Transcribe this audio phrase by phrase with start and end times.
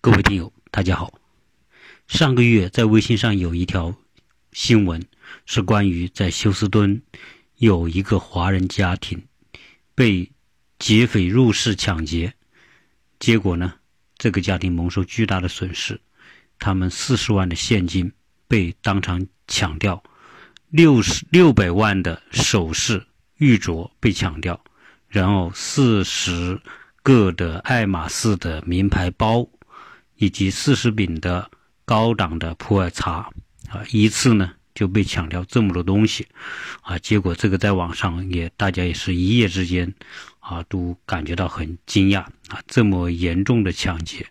[0.00, 1.12] 各位听友，大家好。
[2.06, 3.96] 上个月在微信上有一条
[4.52, 5.04] 新闻，
[5.44, 7.02] 是关于在休斯敦
[7.56, 9.26] 有一个华人家庭
[9.96, 10.30] 被
[10.78, 12.34] 劫匪入室抢劫，
[13.18, 13.74] 结果呢，
[14.16, 16.00] 这个家庭蒙受巨大的损失，
[16.60, 18.12] 他们四十万的现金
[18.46, 20.00] 被当场抢掉，
[20.68, 23.04] 六十六百万的首饰
[23.38, 24.62] 玉镯被抢掉，
[25.08, 26.60] 然后四十。
[27.00, 29.48] 个的爱马仕的名牌包，
[30.18, 31.50] 以及四十饼的
[31.84, 33.30] 高档的普洱茶，
[33.70, 36.26] 啊，一次呢就被抢掉这么多东西，
[36.82, 39.94] 啊，结果这个在网上也大家也是一夜之间，
[40.40, 44.26] 啊，都感觉到很惊讶，啊，这么严重的抢劫。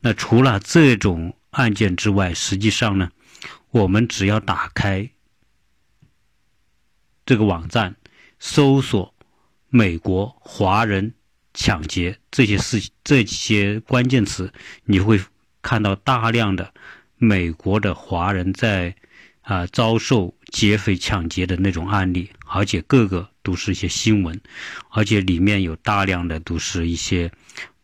[0.00, 3.10] 那除了这种案件之外，实际上呢，
[3.70, 5.08] 我们只要打开
[7.24, 7.94] 这个网站，
[8.40, 9.14] 搜索
[9.68, 11.14] 美国华人。
[11.54, 14.52] 抢劫这些事这些关键词，
[14.84, 15.20] 你会
[15.60, 16.72] 看到大量的
[17.16, 18.94] 美国的华人在
[19.42, 24.40] 啊遭受劫匪抢劫的那种案例，而且个个都是一些新闻，
[24.90, 27.30] 而且里面有大量的都是一些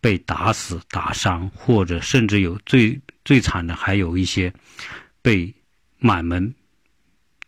[0.01, 4.53] 被打死、打伤，或者甚至有最最惨的，还有一些
[5.21, 5.55] 被
[5.99, 6.55] 满门。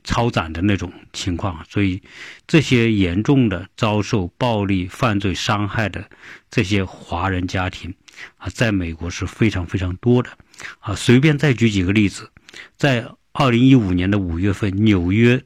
[0.02, 2.02] 超载的那种情况，所以
[2.46, 6.08] 这些严重的遭受暴力犯罪伤害的
[6.50, 7.94] 这些华人家庭
[8.38, 10.30] 啊，在美国是非常非常多的
[10.78, 10.94] 啊。
[10.94, 12.30] 随便再举几个例子，
[12.76, 15.44] 在二零一五年的五月份，纽约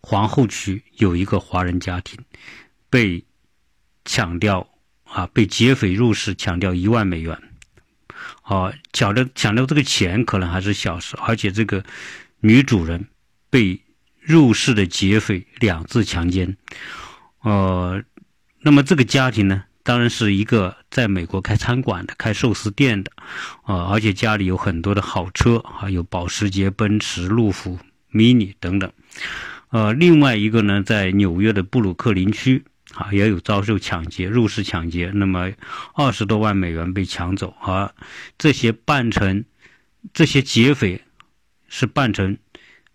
[0.00, 2.18] 皇后区有一个华人家庭
[2.88, 3.22] 被
[4.04, 4.66] 抢掉
[5.04, 7.38] 啊，被劫匪入室抢掉一万美元
[8.42, 11.84] 啊，抢掉抢掉这个钱可能还是小事，而且这个。
[12.44, 13.06] 女主人
[13.50, 13.80] 被
[14.20, 16.56] 入室的劫匪两次强奸，
[17.42, 18.02] 呃，
[18.62, 23.12] 那么这个家庭呢，当然是一个在美国开餐馆的、开寿司店的，
[23.62, 27.78] 啊，而且家里有很多的好车，还有保时捷、奔驰、路虎、
[28.12, 28.92] mini 等等，
[29.70, 32.64] 呃，另外一个呢，在纽约的布鲁克林区
[32.94, 35.52] 啊，也有遭受抢劫、入室抢劫，那么
[35.94, 37.94] 二十多万美元被抢走，而
[38.36, 39.44] 这些扮成
[40.12, 41.00] 这些劫匪。
[41.74, 42.36] 是扮成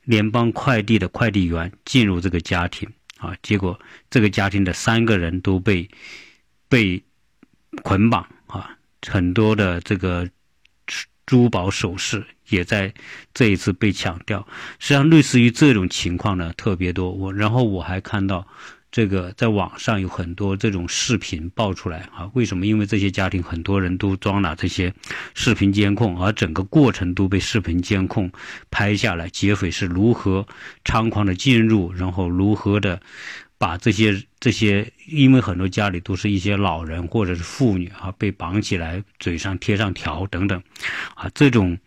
[0.04, 3.78] 联邦快递的快递员进入这个家庭啊，结果
[4.12, 5.90] 这个家庭的三个人都被
[6.70, 7.02] 被
[7.82, 8.78] 捆绑啊，
[9.08, 10.30] 很多的这个
[11.26, 12.94] 珠宝首饰也在
[13.34, 14.48] 这一次被抢掉。
[14.78, 17.12] 实际上，类似于这种情况呢特别多。
[17.12, 18.48] 我然后我还看到。
[18.98, 22.28] 这个在网上有很多这种视频爆出来啊？
[22.34, 22.66] 为什么？
[22.66, 24.92] 因为这些家庭很多人都装了这些
[25.36, 28.32] 视频监控，而整个过程都被视频监控
[28.72, 29.30] 拍下来。
[29.30, 30.48] 劫匪是如何
[30.84, 33.00] 猖狂的进入，然后如何的
[33.60, 40.60] 把这些这些，因为很多家里都是一些老人或者是妇女啊，被绑起来，嘴上贴上条等等，
[41.14, 41.78] 啊，这种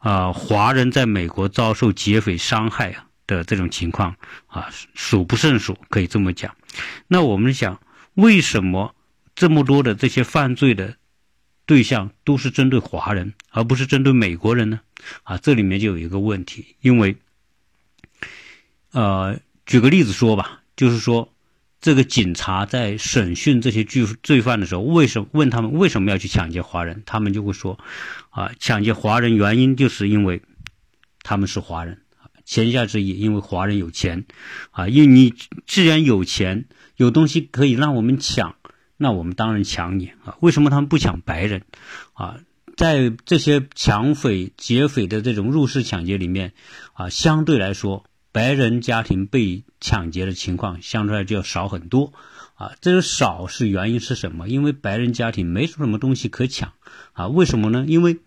[0.00, 3.05] 啊，华人在美国遭受劫匪伤害啊。
[3.26, 4.16] 的这种情况
[4.46, 6.54] 啊，数不胜数，可以这么讲。
[7.08, 7.80] 那我们想，
[8.14, 8.94] 为什么
[9.34, 10.96] 这么多的这些犯罪的
[11.64, 14.80] 对象都是针对华人，而不是针对美国人呢？
[15.24, 17.16] 啊，这里面就有一个问题，因为，
[18.92, 21.32] 呃，举个例子说吧，就是说，
[21.80, 27.02] 这个警察在审讯这些罪罪犯的时候，为什么问他们为什么要去抢劫华人？
[27.04, 27.78] 他们就会说，
[28.30, 30.40] 啊，抢劫华人原因就是因为
[31.22, 32.00] 他们是华人。
[32.46, 34.24] 钱下之意，因为华人有钱，
[34.70, 35.34] 啊，因为你
[35.66, 38.54] 既然有钱，有东西可以让我们抢，
[38.96, 40.36] 那我们当然抢你啊。
[40.40, 41.64] 为什么他们不抢白人？
[42.14, 42.38] 啊，
[42.76, 46.52] 在这些抢匪劫匪的这种入室抢劫里面，
[46.94, 52.12] 啊，相对来说，白人家庭被抢劫的情况相对来就要少很多，
[52.54, 54.48] 啊，这个少是原因是什么？
[54.48, 56.72] 因为白人家庭没什么东西可抢，
[57.12, 57.84] 啊，为什么呢？
[57.88, 58.20] 因为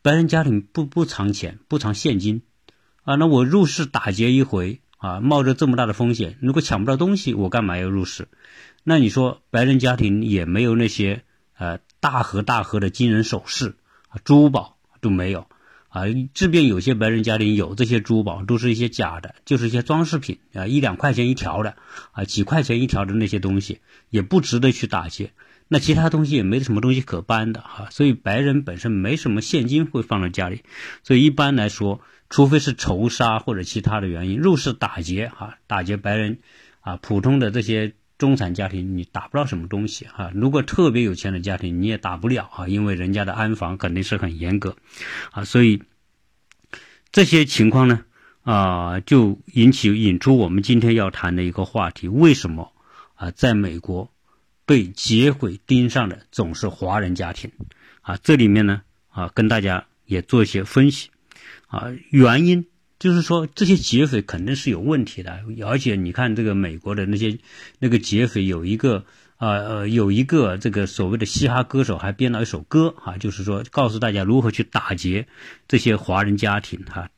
[0.00, 2.40] 白人家庭不不藏钱，不藏现金。
[3.04, 8.28] 啊，那我入室打劫一回啊，冒着这么大的风险，如果抢不到东西，我干嘛要入室？
[8.84, 11.24] 那你说白人家庭也没有那些
[11.58, 13.74] 呃大盒大盒的金人首饰
[14.08, 15.48] 啊，珠宝都没有
[15.88, 16.02] 啊。
[16.32, 21.74] 即便有些白人家庭有这些珠宝，都是一些假的，就是一些装饰品啊，一两块钱一条的
[22.12, 25.32] 啊，几块钱一条的那些东西，也不值得去打劫。
[25.66, 30.62] 那其他东西也没什么东西可搬的哈，所以白人本身没什么现金会放在家里，
[31.02, 32.00] 所以一般来说。
[32.32, 36.38] 除非是仇杀或者其他的原因，入室打劫哈，打劫白人，
[36.80, 40.32] 啊，普通的这些中产家庭你打不到什么东西哈。
[40.34, 44.78] 如果特别有钱的家庭你也打不了啊，因为人家的安防肯定是很严格，
[45.30, 45.82] 啊，所以
[47.10, 48.02] 这些情况呢，
[48.44, 52.72] 啊，就引起引出我们今天要谈的一个话题：为什么
[53.14, 54.10] 啊，在美国
[54.64, 57.52] 被劫匪盯上的总是华人家庭，
[58.00, 58.80] 啊，这里面呢，
[59.10, 61.10] 啊，跟大家也做一些分析，
[61.72, 62.66] 啊，原因
[62.98, 67.38] 就是说这些劫匪肯定是有问题的，而且你看这个美国的那些
[67.78, 69.06] 那个劫匪有一个，
[69.38, 75.26] 呃呃，有一个这个所谓的嘻哈歌手还编了一首歌，啊，就是说告诉大家如何去打劫
[75.66, 77.08] 这些华人家庭，哈，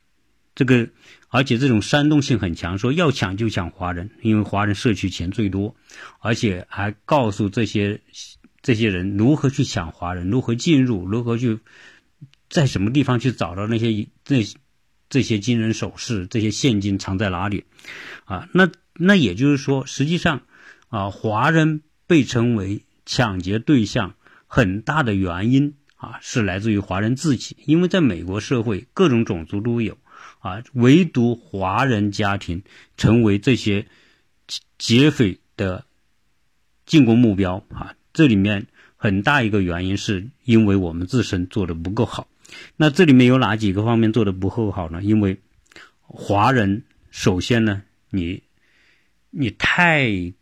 [0.54, 0.88] 这个。
[1.34, 5.74] 而且这种煽动性很强，说要抢就抢华人，因为华人社区钱最多，
[6.20, 8.00] 而且还告诉这些
[8.62, 11.58] 这些人如何去抢华人，如何进入，如何去
[12.54, 14.36] 在什么地方去找到那些那
[15.10, 17.64] 这些金人首饰、这些现金藏在哪里
[18.26, 18.48] 啊？
[18.52, 20.42] 那那也就是说，实际上
[20.86, 24.14] 啊，华人被称为抢劫对象，
[24.46, 29.98] 很大的原因啊是来自于华人自己，因为在美国社会，各种种族都有。
[30.38, 32.62] 啊，唯独华人家庭
[32.96, 33.88] 成为这些
[34.78, 35.84] 劫匪的
[36.86, 37.96] 进攻目标啊！
[38.12, 42.28] 这里面很大一个原因是因为我们自身做的不够好。
[42.76, 45.02] 那这里面有哪几个方面做的不够好呢？
[45.02, 45.40] 因为
[46.00, 48.42] 华人首先呢，你
[49.30, 50.32] 你太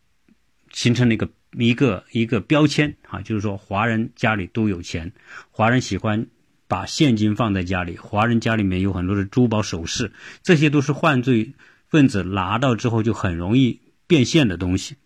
[0.72, 5.12] 形成了一个一个一个标签啊，就是说华人家里都有钱，
[5.50, 6.26] 华人喜欢。
[6.69, 10.10] 把现金放在家里，华人家里面有很多的珠宝首饰，
[10.43, 11.52] 这些都是犯罪
[11.90, 14.96] 分子拿到之后就很容易变现的东西。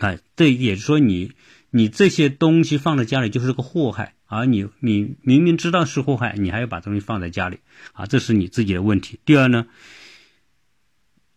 [0.00, 1.34] 哎，这也是说你
[1.70, 7.58] 你这些东西放在家里就是个祸害，而你你明明知道是祸害，你还要把东西放在家里
[7.92, 9.20] 啊，这是你自己的问题。
[9.24, 9.66] 第二呢，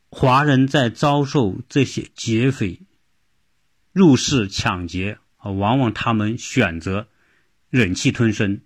[0.10, 2.82] 华人在遭受这些劫匪
[3.92, 7.08] 入室抢劫啊，往往他们选择
[7.70, 8.62] 忍气吞声。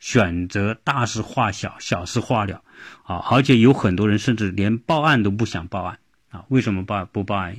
[0.00, 2.62] 选择大事化小，小事化了，
[3.04, 5.98] 啊，而且有很多人甚至连报案都不想报案，
[6.28, 7.56] 啊，为什么报不报案？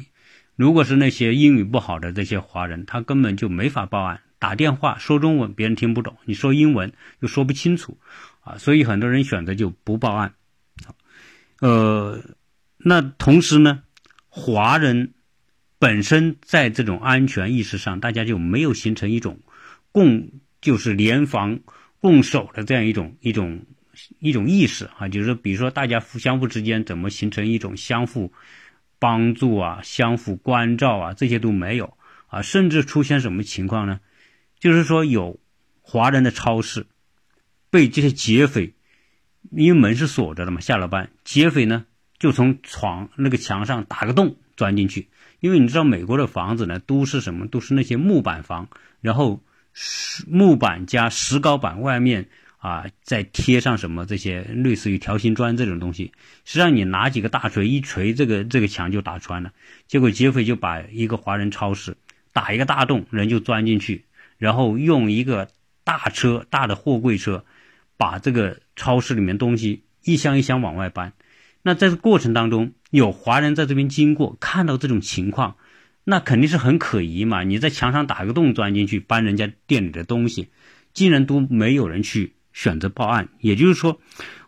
[0.56, 7.98] 如果是那些英语不好的这些华人，他根本就没法报案，打电话说中文别人听不懂，你说英文又说不清楚，
[8.42, 10.36] 啊，所以很多人选择就不报案，
[11.62, 12.22] 呃，
[12.78, 13.82] 那同时呢，
[14.30, 15.16] 华人
[15.80, 19.40] 本身在这种安全意识上，大家就没有形成一种
[19.92, 20.30] 共，
[20.62, 21.60] 就是联防。
[22.02, 23.66] 共守的这样一种一种
[24.20, 28.32] 一种意识啊，就是，比如说大家相互之间怎么形成一种相互
[29.00, 34.00] 帮助啊、相互关照啊，这些都没有啊，甚至出现什么情况呢？
[34.60, 35.40] 就是说，有
[35.82, 36.86] 华人的超市
[37.70, 38.74] 被这些劫匪，
[39.52, 41.86] 因为门是锁着的嘛，下了班，劫匪呢
[42.20, 45.10] 就从床那个墙上打个洞钻进去，
[45.40, 48.70] 因为你知道美国的房子呢都是什么，都是那些木板房，
[49.02, 49.42] 然后。
[49.78, 52.30] 石木板加石膏板，外面
[52.60, 56.14] 啊再贴上什么这些类似于条形砖这种东西，
[56.46, 59.52] 实际上你拿几个大锤一锤，这个这个墙就打穿了。
[59.86, 61.98] 结果劫匪就把一个华人超市
[62.32, 64.06] 打一个大洞，人就钻进去，
[64.38, 65.50] 然后用一个
[65.84, 67.46] 大车大的货柜车
[67.98, 71.14] 把这个超市里面东西一箱一箱往外搬。
[71.62, 75.56] 那在这过程当中，有华人在这边经过，看到这种情况。
[76.08, 77.42] 那肯定是很可疑嘛！
[77.42, 80.50] 你在墙上打个洞钻进去搬人家店里的东西，
[80.94, 83.30] 竟然都没有人去选择报案。
[83.40, 84.00] 也就是说，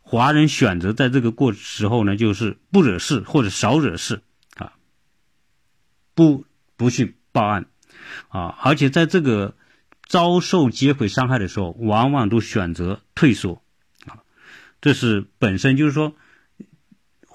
[0.03, 4.21] 华人选择在这个过时候呢，就是不惹事或者少惹事
[4.57, 4.73] 啊，
[6.13, 6.45] 不
[6.75, 7.65] 不去报案
[8.27, 9.55] 啊，而且在这个
[10.07, 13.61] 遭受劫匪伤害的时候，往往都选择退缩
[14.07, 14.23] 啊，
[14.81, 16.15] 这是本身就是说。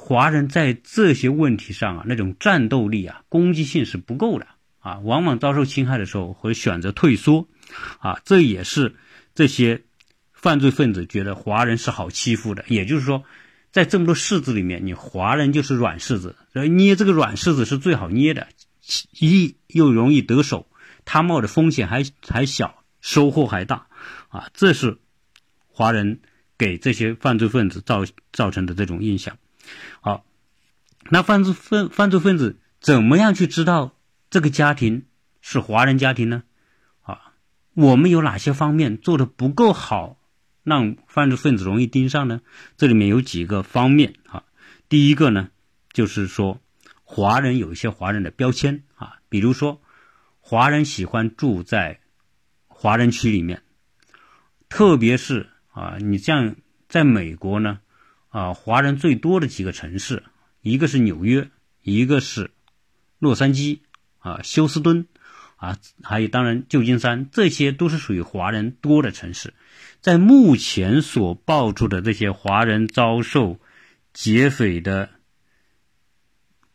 [0.04, 4.48] 华人在这些问题上啊，那种战斗力啊、攻击性是不够的
[4.80, 7.46] 啊，往往遭受侵害的时候会选择退缩，
[8.00, 8.96] 啊，这也是
[9.36, 9.82] 这些
[10.32, 12.64] 犯罪分子觉得华人是好欺负的。
[12.66, 13.22] 也就是说，
[13.70, 18.48] 在这么多柿子里面，你华人就是软柿子，捏这个软柿子是最好捏的，
[19.20, 20.66] 一又容易得手，
[21.04, 23.86] 他冒的风险还还小，收获还大，
[24.28, 24.98] 啊，这是
[25.68, 26.20] 华人
[26.56, 29.36] 给这些犯罪分子造造成的这种印象。
[30.00, 30.24] 好，
[31.10, 33.96] 那犯罪分犯罪分子怎么样去知道
[34.30, 35.06] 这个家庭
[35.40, 36.42] 是华人家庭呢？
[37.02, 37.32] 啊，
[37.74, 40.16] 我们有哪些方面做的不够好，
[40.62, 42.40] 让犯罪分子容易盯上呢？
[42.76, 44.44] 这里面有几个方面啊。
[44.88, 45.50] 第一个呢，
[45.92, 46.60] 就是说
[47.02, 49.80] 华人有一些华人的标签啊，比如说
[50.52, 52.00] 华人喜欢住在
[52.68, 53.62] 华人区里面，
[54.68, 56.56] 特别是啊，你像
[56.90, 57.80] 在美国呢。
[58.28, 60.24] 啊，华人最多的几个城市，
[60.60, 61.48] 一个是纽约，
[61.80, 62.50] 一个是
[63.18, 63.78] 洛杉矶，
[64.18, 65.06] 啊，休斯敦，
[65.56, 69.54] 啊，还有当然旧金山，这些都是属于华人多的城市。
[70.02, 73.58] 在目前所爆出的这些华人遭受
[74.12, 75.08] 劫匪的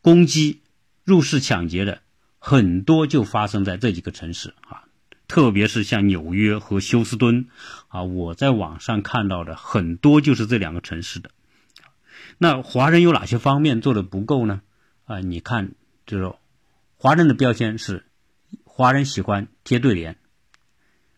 [0.02, 0.62] 攻击、
[1.04, 2.02] 入室抢劫的
[2.38, 4.84] 很多就发生在这几个城市啊，
[5.26, 7.48] 特别是像纽约和休斯敦
[7.88, 11.30] 啊，我在网上看到的很多就是这两个城市的。
[12.38, 14.62] 那华人有哪些方面做的不够呢？
[15.04, 15.72] 啊，你看，
[16.06, 16.32] 就是
[16.96, 18.06] 华人的标签是
[18.64, 20.16] 华人喜欢贴对联。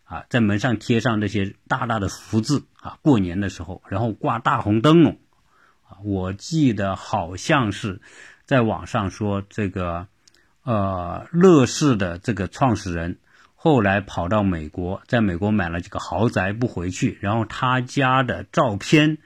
[0.04, 5.20] 啊，在门上贴上这些大大的福字啊，过年的时候，然后挂大红灯笼
[5.84, 6.02] 啊。
[6.02, 8.00] 我记得好像是
[8.44, 10.08] 在网上说，这个
[10.62, 13.18] 呃，乐视的这个创始人
[13.54, 19.18] 后来跑到美国，在美国买了几个豪宅不回去，然后他家的照片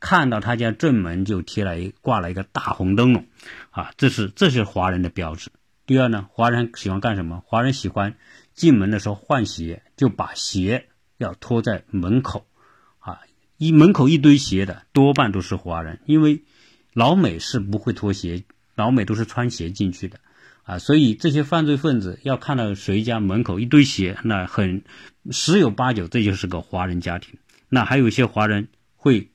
[0.00, 3.26] 看到他家正门就贴了一挂了一个大红灯笼
[3.70, 5.50] 啊，这是这是华人的标志。
[5.86, 7.42] 第二呢，华人喜欢干什么？
[7.46, 8.14] 华人喜欢。
[8.54, 12.44] 进门的时候换鞋，就把鞋要拖在门口，
[12.98, 13.20] 啊，
[13.56, 16.42] 一门口一堆鞋的多半都是华人，因为
[16.92, 18.42] 老美是不会脱鞋，
[18.74, 20.18] 老美都是穿鞋进去的，
[20.68, 24.84] 啊，所以这些犯罪分子要看到谁家门口一堆鞋，那很
[25.30, 27.38] 十有八九这就是个华人家庭。
[27.70, 29.30] 那还有一些华人会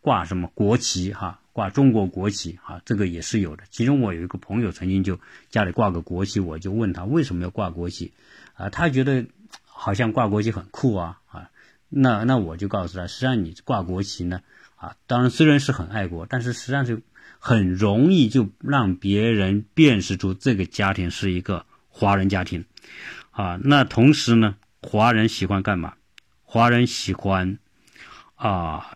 [0.00, 1.40] 挂什么国旗，哈。
[1.56, 3.62] 挂中国国旗啊，这个也是有的。
[3.70, 5.18] 其中我有一个朋友曾经就
[5.48, 8.12] 家里挂个国旗，我就问他为什么要挂国旗，
[8.52, 9.24] 啊，他觉得
[9.64, 11.50] 好像挂国旗很酷啊啊。
[11.88, 14.42] 那那我就告诉他，实际上你挂国旗呢，
[14.74, 17.00] 啊，当然虽然是很爱国，但是实际上是
[17.38, 22.64] 很容易就让别人辨识出这个家庭是一个华人家庭，
[23.30, 25.94] 啊，那同时呢，华人喜欢干嘛？
[26.42, 27.58] 华人喜欢
[28.34, 28.92] 啊。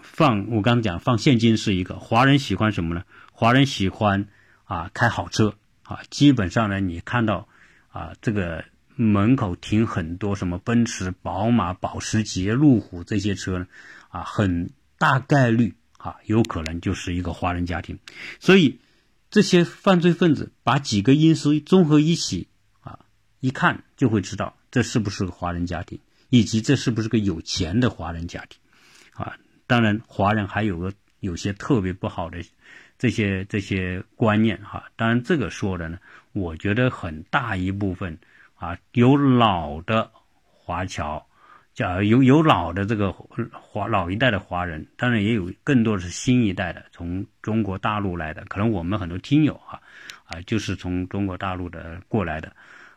[0.00, 3.02] 放我刚刚讲放现金是一个华人喜欢什么呢？
[3.32, 4.28] 华人喜欢
[4.62, 7.48] 啊开好车啊，基本上呢你看到
[7.88, 13.66] 啊这个门口停很多什么奔驰、宝马、保时捷、路虎这些车呢
[14.08, 17.98] 啊，很大概率啊有可能就是一个华人家庭，
[18.38, 18.78] 所以
[19.30, 22.48] 这些犯罪分子把几个因素综合一起
[22.82, 22.98] 啊
[23.40, 28.60] 一看就会知道这是不是个华人家庭，以及这是不是个有钱的华人家庭
[29.14, 29.38] 啊。
[29.66, 32.44] 当然，华人还有个有些特别不好的
[32.98, 34.90] 这些这些观念哈。
[34.96, 35.98] 当然，这个说的呢，
[36.32, 38.18] 我觉得很大一部分
[38.56, 40.10] 啊，有老的
[40.44, 41.26] 华侨，
[41.74, 48.44] 叫有有老的这个华老一代的华人，当然也有更多的是新一代的从中国大陆来的。
[48.46, 49.80] 可能我们很多听友啊
[50.24, 52.54] 啊，就是从中国大陆的过来的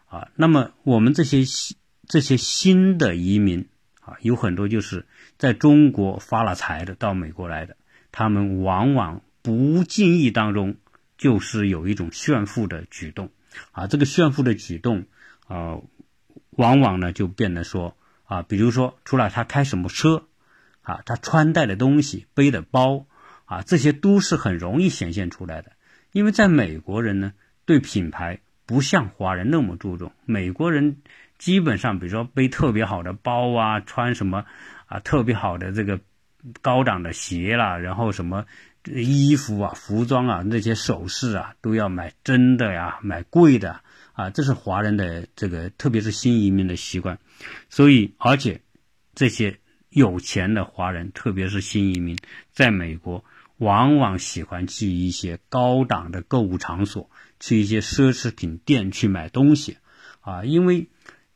[0.08, 0.30] 啊。
[0.36, 1.76] 那么我们这些新
[2.08, 3.68] 这些新的移民。
[4.00, 5.06] 啊，有很多就是
[5.38, 7.76] 在中国发了财的到美国来的，
[8.14, 10.78] 他们往往不经意当中
[11.18, 13.32] 就是有一种炫富的举动，
[13.74, 15.08] 啊，这个炫富的举动，
[15.50, 15.80] 啊，
[16.52, 17.97] 往往呢就变得说，
[18.28, 20.28] 啊，比如说除了他开什么车，
[20.84, 23.08] 啊，他穿戴的东西、背的包，
[23.46, 25.72] 啊，这些都是很容易显现出来的，
[26.12, 27.34] 因为在美国人呢
[27.66, 30.98] 对品牌不像华人那么注重，美国人。
[31.40, 34.46] 基本上，比如说背特别好的包啊，穿什么
[34.88, 36.00] 啊特别好的这个
[36.64, 38.48] 高档的鞋啦，然后什么
[38.86, 43.82] 衣服啊、服装啊、那些首饰啊，都要买真的呀，买贵的
[44.18, 47.20] 啊，这是华人的这个，特别是新移民的习惯。
[47.70, 48.62] 所以，而且
[49.14, 49.60] 这些
[49.90, 52.18] 有钱的华人，特别是新移民，
[52.52, 53.24] 在美国
[53.58, 57.10] 往往喜欢去一些高档的购物场所，
[57.40, 59.78] 去一些奢侈品店去买东西
[60.22, 60.90] 啊，因为。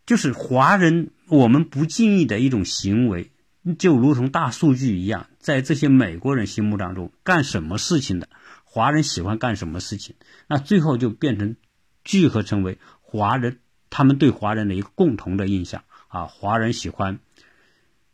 [0.04, 3.32] 就是华人，我们不经意的一种行为，
[3.78, 8.28] 就如同大数据一样，在这些美国人心目当中，干什么事情的
[8.66, 10.16] 华人喜欢干什么事情，
[10.48, 11.56] 那最后就变成
[12.04, 17.20] 聚合成为华人他们对华人的一个共同的印象啊，华人喜欢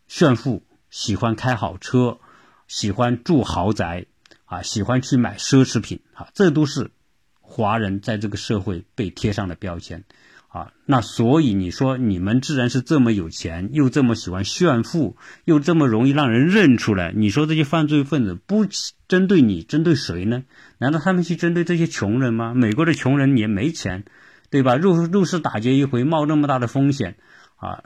[0.07, 2.19] 炫富，喜欢开好车，
[2.67, 4.05] 喜欢住豪宅
[4.45, 6.91] 啊，喜欢去买奢侈品啊，这都是
[7.41, 10.03] 华人在这个社会被贴上的标签。
[10.47, 17.11] 啊，那所以你说你们自然是这么有钱，又这么喜欢炫富，又这么容易让人认出来。
[17.15, 18.65] 你说这些犯罪分子不
[19.07, 20.43] 针对你，针对谁呢？
[20.77, 22.53] 难道他们去针对这些穷人吗？
[22.53, 24.05] 美国的穷人也没钱，
[24.49, 24.75] 对吧？
[24.75, 27.17] 入入室打劫一回，冒那么大的风险，
[27.57, 27.83] 啊，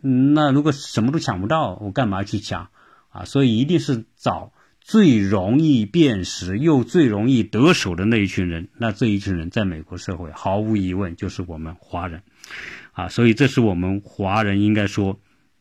[0.00, 2.68] 那如果什么都抢不到，我干嘛去抢？
[3.10, 4.52] 啊，所以一定是找。
[4.84, 12.22] 最容易辨识又最容易得手的那一群人，那这一群人在美国社会毫无疑问就是我们华人，
[12.92, 15.18] 啊，所以这是我们华人应该说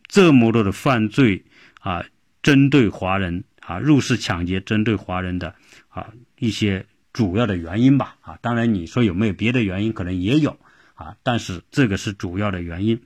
[0.07, 1.45] 这么多的犯罪
[1.79, 2.05] 啊，
[2.41, 5.55] 针对华人啊，入室抢劫针对华人的
[5.87, 10.57] 啊一些主要的原因吧，啊，当然你说有没有别的原因，可能也有
[10.95, 13.01] 啊，但是这个是主要的原因。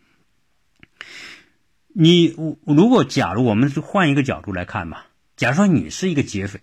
[1.93, 2.33] 你
[2.65, 5.05] 如果假如我们是换一个角度来看吧。
[5.37, 6.61] 假如说你是一个劫匪，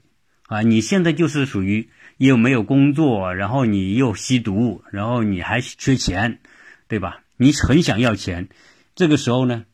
[0.49, 6.41] 啊，你现在就是属于又没有工作，然后你又吸毒，然后你还缺钱，
[6.89, 7.23] 对吧？
[7.37, 8.49] 你很想要钱，
[8.97, 9.65] 这个时候呢，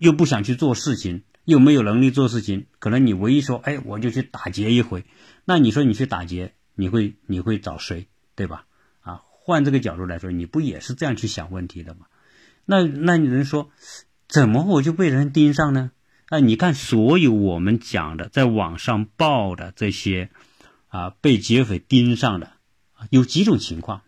[0.00, 5.04] 又不想去做事情，又没有能力做事情，可能你唯一说，哎，我就去打劫一回。
[5.44, 8.66] 那你说你去打劫，你会你会找谁，对吧？
[9.02, 12.06] 啊，换这个角度来说，你不也是这样去想问题的吗？
[12.64, 13.70] 那那有人说，
[14.26, 15.92] 怎么我就被人盯上呢？
[16.32, 20.30] 那，你看所有我们讲的，在网上报的这些
[20.86, 22.52] 啊，被劫匪盯上的，
[23.10, 24.02] 有几种情况。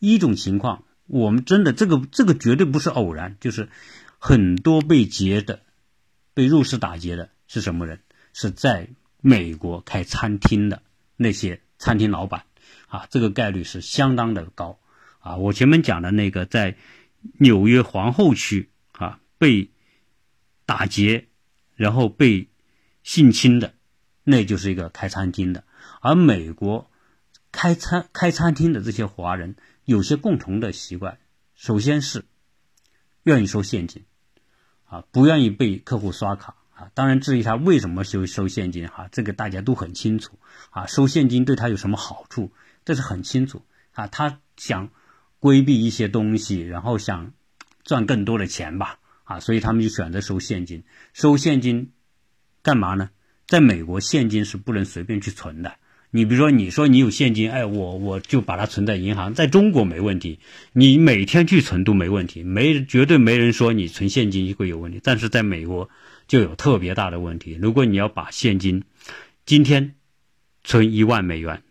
[0.00, 3.68] 一种情况，我们真的这个这个绝对不是偶然，就是
[4.18, 5.62] 很多被劫的、
[6.34, 8.00] 被入室打劫的是什么人？
[8.32, 8.88] 是在
[9.20, 10.82] 美国开餐厅的
[11.16, 12.42] 那些餐厅老板
[12.88, 14.80] 啊，这个概率是相当的高
[15.20, 15.36] 啊。
[15.36, 16.76] 我前面讲的那个在
[17.38, 19.70] 纽约皇后区啊被
[20.66, 21.28] 打劫。
[21.82, 22.48] 然后被
[23.02, 23.74] 性侵的，
[24.22, 25.64] 那就是一个开餐厅的。
[26.00, 26.88] 而美国
[27.50, 31.18] 开餐开餐厅的这些华人有些共同的习惯，
[31.56, 32.24] 首先是
[33.24, 34.04] 愿意收现金，
[34.84, 36.88] 啊，不愿意被客户刷卡啊。
[36.94, 40.38] 当然，至于他为什么收收现金哈，这个大家都很清楚
[40.70, 40.86] 啊。
[40.86, 42.52] 收现金对他有什么好处，
[42.84, 44.06] 这是很清楚啊。
[44.06, 44.88] 他想
[45.40, 47.32] 规避一些东西，然后想
[47.82, 49.00] 赚更多的钱吧。
[49.32, 50.84] 啊，所以他们就选择收现金。
[51.12, 51.92] 收现金
[52.62, 53.10] 干嘛呢？
[53.46, 55.74] 在美国，现金是不能随便去存的。
[56.10, 59.32] 你比如说，你说你有现金，哎，我我就把它存在银行。
[59.32, 60.40] 在中国没问题，
[60.74, 65.00] 你每天去存都没问题，没绝对没人说你存现金会有问题。
[65.02, 65.88] 但是在美国
[66.28, 67.58] 就有特别大的问题。
[67.60, 68.84] 如果你要把现金
[69.46, 69.94] 今天
[70.62, 71.62] 存一万美元，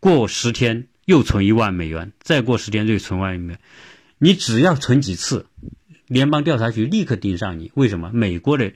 [0.00, 3.60] 过十天又存一万美元，再过十天又存万美元，
[4.18, 5.46] 你只要存几次？
[6.06, 8.10] 联邦调查局立刻盯上你，为什么？
[8.12, 8.72] 美国的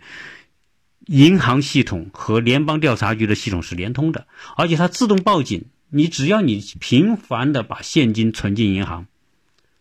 [1.07, 5.65] 银行系统和联邦调查局的系统是连通的，而且它自动报警。
[5.89, 9.07] 你只要你频繁的把现金存进银行，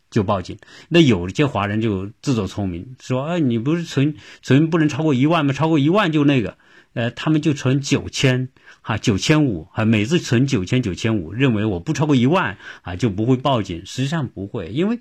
[0.09, 0.57] 就报警。
[0.87, 5.53] 那有些华人就自作聪明，说：“哎，你不是存存不能超过一万吗？
[5.53, 6.57] 超过一万就那个。”
[6.93, 8.49] 呃，他们就存九千，
[8.81, 13.85] 哈，九千五，哈，每次存九千九千五，认为我不超过一万啊就不会报警。
[13.85, 14.99] 实际上不会，因为。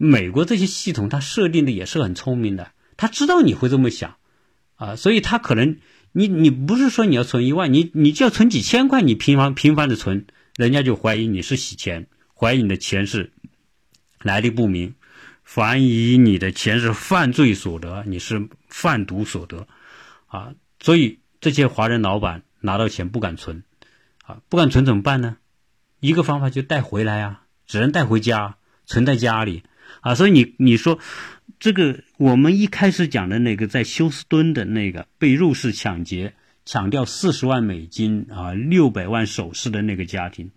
[0.00, 4.16] 美国这些系统，它设定的也是很聪明的，他知道你会这么想，
[4.76, 5.76] 啊，所以他可能
[6.12, 13.32] 你你不是说你要存一万，你你就要存几千块，你频繁频繁的存，人家就怀疑你是洗钱，怀疑你的钱是
[14.22, 14.94] 来历不明，
[15.44, 19.66] 怀疑你的钱是犯罪所得，你是贩毒所得，
[20.28, 23.64] 啊，所以这些华人老板拿到钱不敢存，
[24.24, 25.38] 啊，不敢存怎么办呢？
[25.98, 29.64] 一个方法就带回来啊，只能带回家，存在家里。
[30.00, 30.98] 啊，所以你你说，
[31.58, 36.34] 这个我们一开始讲的那个在休斯敦的那个被入室抢劫，
[36.64, 40.50] 抢掉四十万美金啊，六百万首饰的那个家庭，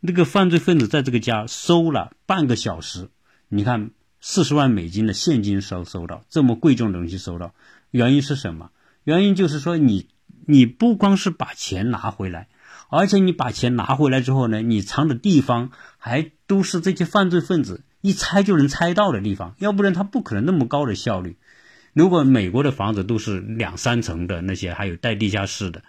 [0.00, 3.10] 那个犯罪分子在这个家搜了半个小时，
[3.48, 7.54] 你看四十万美金的现金收搜到，这么贵重的东西搜到，
[7.90, 8.70] 原因是什么？
[9.04, 10.08] 原因就是说你
[10.46, 12.48] 你不光是把钱拿回来，
[12.88, 17.82] 而且你把钱拿回来之后呢，你藏的地方还都是这些犯罪分子。
[18.00, 21.36] 一猜就能猜到的地方，要不然他不可能那么高的效率。
[21.94, 25.82] 如果美国的房子都是两三层的那些，还有带地下室的，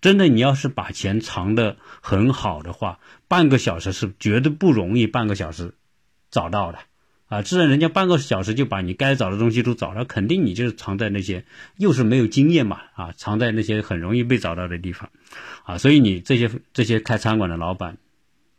[0.00, 5.74] 真的，你要是把钱藏得很好的话，半个小时是绝对不容易，半个小时
[6.30, 6.78] 找到的
[7.28, 7.42] 啊！
[7.42, 11.44] 自然人家半个小时就把你该找的东西都找了，肯定你就是藏在那些
[11.78, 15.10] 又是没有经验嘛啊，藏在那些很容易被找到的地方
[15.64, 17.96] 啊，所以你这些这些开餐馆的老板，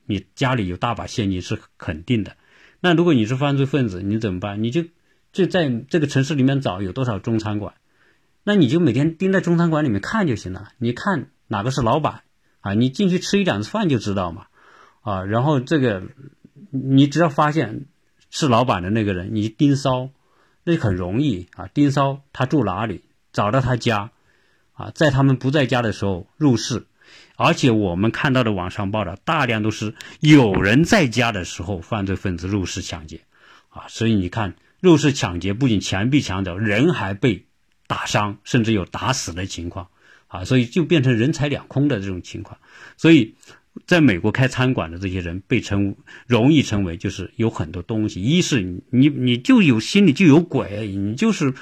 [0.06, 2.36] 你家里有大把现金是肯定的。
[2.80, 4.64] 那如果你是犯罪分子，你怎么办？
[4.64, 4.86] 你就
[5.32, 7.74] 就在这个城市里面找有多少中餐馆，
[8.44, 10.70] 那你就每天盯在中餐馆里面看就行了。
[10.78, 12.22] 你看哪个是老板
[12.62, 12.74] 啊？
[12.74, 14.48] 你进去吃一两次饭就知道嘛，
[15.02, 16.04] 啊，然后这个
[16.70, 17.86] 你只要发现
[18.30, 20.12] 是老板的那个人，你盯梢，
[20.64, 21.68] 那很容易啊。
[21.68, 24.12] 盯梢他住哪里，找到他家，
[24.74, 26.86] 啊，在他们不在家的时候入室。
[27.38, 33.22] 而且我们看到的网上报道，大量都是有人在家的时候，犯罪分子入室抢劫，
[33.70, 37.46] 啊，所以你看，入室抢劫不仅钱被抢走，人还被
[37.86, 39.88] 打伤，甚至有打死的情况，
[40.28, 42.60] 啊，所以就变成人财两空的这种情况。
[42.98, 43.36] 所以，
[43.86, 45.96] 在美国开餐馆的这些人被称
[46.26, 51.54] 容易成为就是有很多东西，一是你你就有心里就有鬼，你就是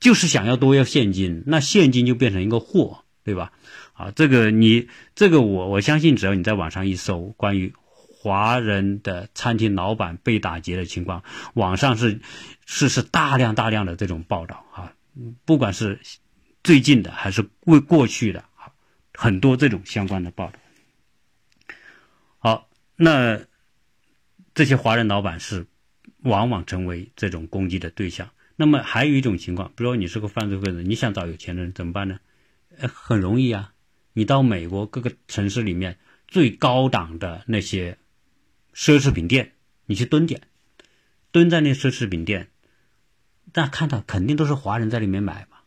[0.00, 3.50] 就是想要多要现金，那现金就变成一个货，对吧？
[3.94, 7.74] 啊，这个你这个我我相信，只要你在网上一搜关于
[8.08, 12.20] 华人的餐厅老板被打劫的情况，网上是
[12.66, 14.92] 是是大量大量的这种报道啊，
[15.44, 15.98] 不管是
[16.62, 18.70] 最近的还是过过去的啊，
[19.12, 20.58] 很多这种相关的报道。
[22.38, 23.40] 好那
[24.54, 25.66] 这些华人老板是
[26.22, 28.30] 往往成为这种攻击的对象。
[28.54, 32.20] 那么还有一种情况，比如说你是个犯罪分子，你想找有钱人怎么办呢？
[32.78, 33.72] 呃，很容易啊，
[34.12, 37.98] 你到美国各个城市里面最高档的那些
[38.74, 39.52] 奢侈品店，
[39.86, 40.42] 你去蹲点，
[41.30, 42.48] 蹲在那奢侈品店，
[43.54, 45.58] 那看到肯定都是华人在里面买嘛，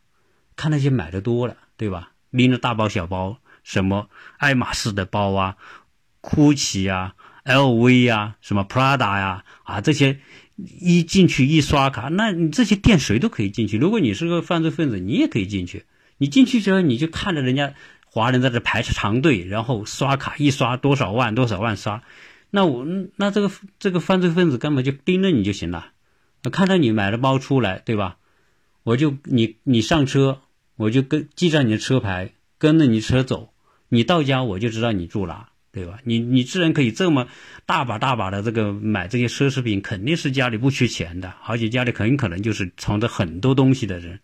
[0.56, 2.14] 看那些买的多了，对吧？
[2.30, 5.58] 拎着大包小包，什么爱马仕的包啊
[6.22, 10.20] ，GUCCI 啊，LV 啊，什么 Prada 呀，啊这些。
[10.62, 13.78] 一进去一刷卡，那你这些店谁都可以进去。
[13.78, 15.86] 如果你是个犯罪分子，你也可以进去。
[16.20, 17.74] 你进去之后，你就看着人家
[18.06, 22.04] 华人在这排长队，然后刷卡一刷多少万多少万刷，
[22.52, 25.88] 那我那这个这个犯罪分子根本就盯着你就行了。
[26.52, 28.18] 看到你买了包出来，对吧？
[28.84, 30.42] 我就你你上车，
[30.76, 33.52] 我就跟记着你的车牌，跟着你车走。
[33.88, 35.50] 你到家我就知道你住哪。
[35.72, 36.00] 对吧？
[36.04, 37.28] 你你自然可以这么
[37.68, 44.20] 大把大把的这个买这些奢侈品，肯定是家里不缺钱的，而且家里很可能就是藏着很多东西的人，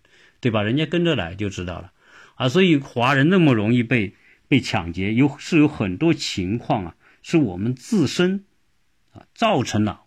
[0.45, 0.61] 对吧？
[0.61, 1.91] 人家跟着来就知道了，
[2.35, 4.13] 啊，所以华人那么容易被
[4.47, 8.45] 被抢劫，有是有很多情况啊，是我们自身
[9.11, 10.01] 啊造成了，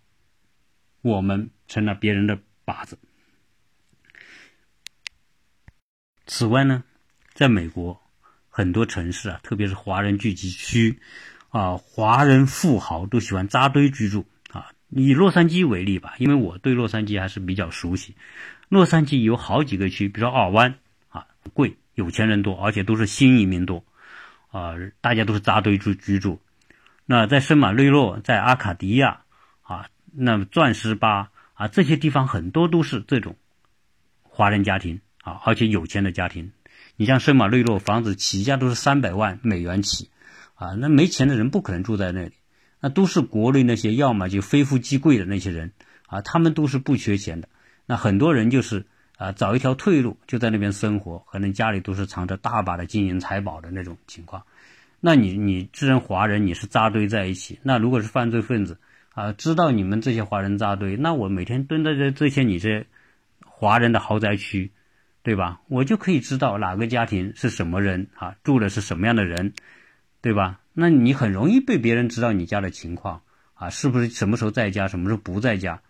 [1.03, 2.97] 我们成了别人的靶子。
[6.27, 6.85] 此外呢，
[7.35, 8.01] 在美国。
[8.51, 10.99] 很多城市啊，特别是华人聚集区，
[11.51, 14.73] 啊，华人富豪都喜欢扎堆居住啊。
[14.89, 18.17] 以洛杉矶为例吧，因为我对洛杉矶还是比较熟悉。
[18.69, 20.75] 洛杉矶有好几个区，比如说尔湾
[21.09, 23.85] 啊，贵，有钱人多，而且都是新移民多，
[24.51, 26.41] 啊，大家都是扎堆住居住。
[27.07, 29.23] 那在圣马瑞洛，在阿卡迪亚
[29.63, 33.37] 啊，那钻石吧啊，这些地方很多都是这种
[34.23, 36.53] 华人家庭啊，而且有钱的家庭。
[36.97, 40.11] 你像圣马瑞洛房子起价都是三百万美元起，
[40.57, 42.33] 啊，那没钱的人不可能住在那里，
[42.81, 45.73] 那都是国内那些要么就非富即贵的那些人，
[46.07, 47.49] 啊，他们都是不缺钱的，
[47.89, 54.45] 那很多人就是啊找一条退路就在那边生活，可能家里都是藏着大把的金银财宝的那种情况，
[55.01, 58.79] 那你你自然华人你是扎堆在一起，那如果是犯罪分子
[59.15, 62.87] 啊知道你们这些华人扎堆，那我每天蹲在这这些你这
[63.45, 64.71] 华人的豪宅区。
[65.21, 65.61] 对吧？
[65.69, 69.53] 我就可以知道哪个家庭是什么人啊，住的是什么样的人，
[70.23, 70.61] 对吧？
[70.73, 73.21] 那你很容易被别人知道你家的情况
[73.53, 75.83] 啊，是不是什么时候在家，什么时候不在家，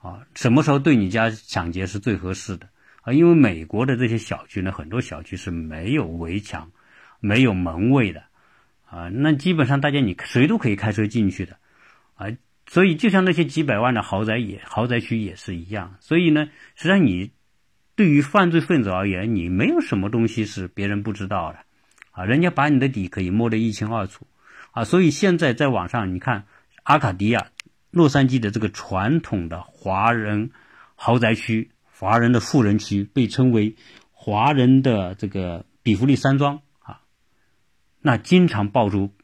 [0.00, 2.68] 啊，什么时候对你家抢劫是最合适的
[3.02, 3.12] 啊？
[3.12, 6.70] 因为美国的这些小区呢，很多小区是没有围墙、
[7.20, 8.22] 没有门卫的
[8.88, 11.56] 啊，那基本上大家你谁都可以开车进去的
[12.14, 12.26] 啊，
[12.66, 17.30] 所以就像那些几百万的豪宅也豪宅区也是一样，所以呢，实际上你。
[17.98, 21.58] 对于犯罪分子而言，你没有什么东西是别人不知道的，
[22.12, 24.24] 啊，人家把你的底可以摸得一清二楚，
[24.70, 26.44] 啊，所以现在在网上你看，
[26.84, 27.48] 阿卡迪亚、
[27.90, 30.50] 洛杉矶的这个传统的华人
[30.94, 33.76] 豪宅区、华人的富人区，被称为
[34.12, 37.00] 华人的这个比弗利山庄啊，
[38.00, 39.14] 那经常爆出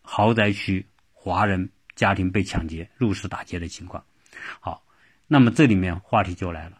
[0.00, 4.04] 豪宅区华人家庭被抢劫、入室打劫的情况。
[4.60, 4.82] 好，
[5.28, 6.78] 那么这里面话题就来了。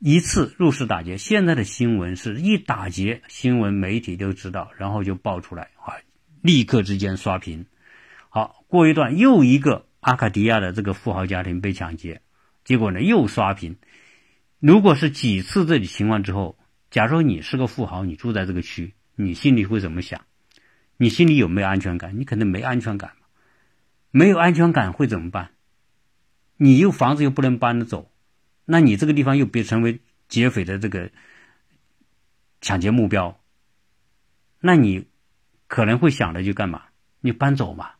[0.00, 5.94] 一次入室打劫，现在的新闻是一打劫，新闻媒体都知道，然后就爆出来啊，
[6.42, 7.66] 立刻之间刷屏。
[8.28, 12.20] 好，过一段又一个阿卡迪亚的这个富豪家庭被抢劫，
[12.62, 13.78] 结果呢又刷屏。
[14.60, 16.58] 如果是几次这种情况之后，
[16.90, 20.26] 假如你是个富豪，你住在这个区，你心里会怎么想？
[20.98, 22.18] 你心里有没有安全感？
[22.18, 23.12] 你肯定没安全感
[24.10, 25.52] 没有安全感会怎么办？
[26.58, 28.12] 你又房子又不能搬得走。
[28.66, 31.10] 那你这个地方又别成为劫匪的这个
[32.60, 33.40] 抢劫目标，
[34.60, 35.06] 那你
[35.66, 36.82] 可能会想着就干嘛？
[37.20, 37.92] 你搬走嘛。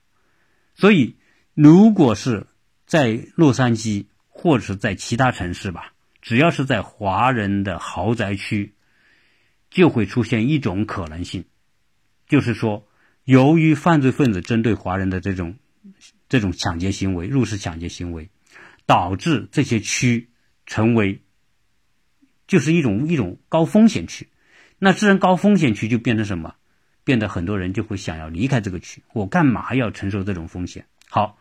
[0.74, 1.16] 所以，
[1.54, 2.46] 如果是
[2.86, 8.74] 在洛杉矶或者是在其他城市吧，只要是在华人的豪宅区，
[9.70, 11.44] 就会出现一种可能性，
[12.28, 12.86] 就是说，
[13.24, 15.56] 由于犯罪分子针对华人的这种
[16.28, 18.28] 这种抢劫行为、入室抢劫行为，
[18.84, 20.28] 导致这些区。
[20.66, 21.20] 成为
[22.46, 24.30] 就是一种一种高风险区，
[24.78, 26.54] 那自然高风险区就变成什么？
[27.04, 29.02] 变得很多人就会想要离开这个区。
[29.12, 30.86] 我干嘛要承受这种风险？
[31.10, 31.36] 好，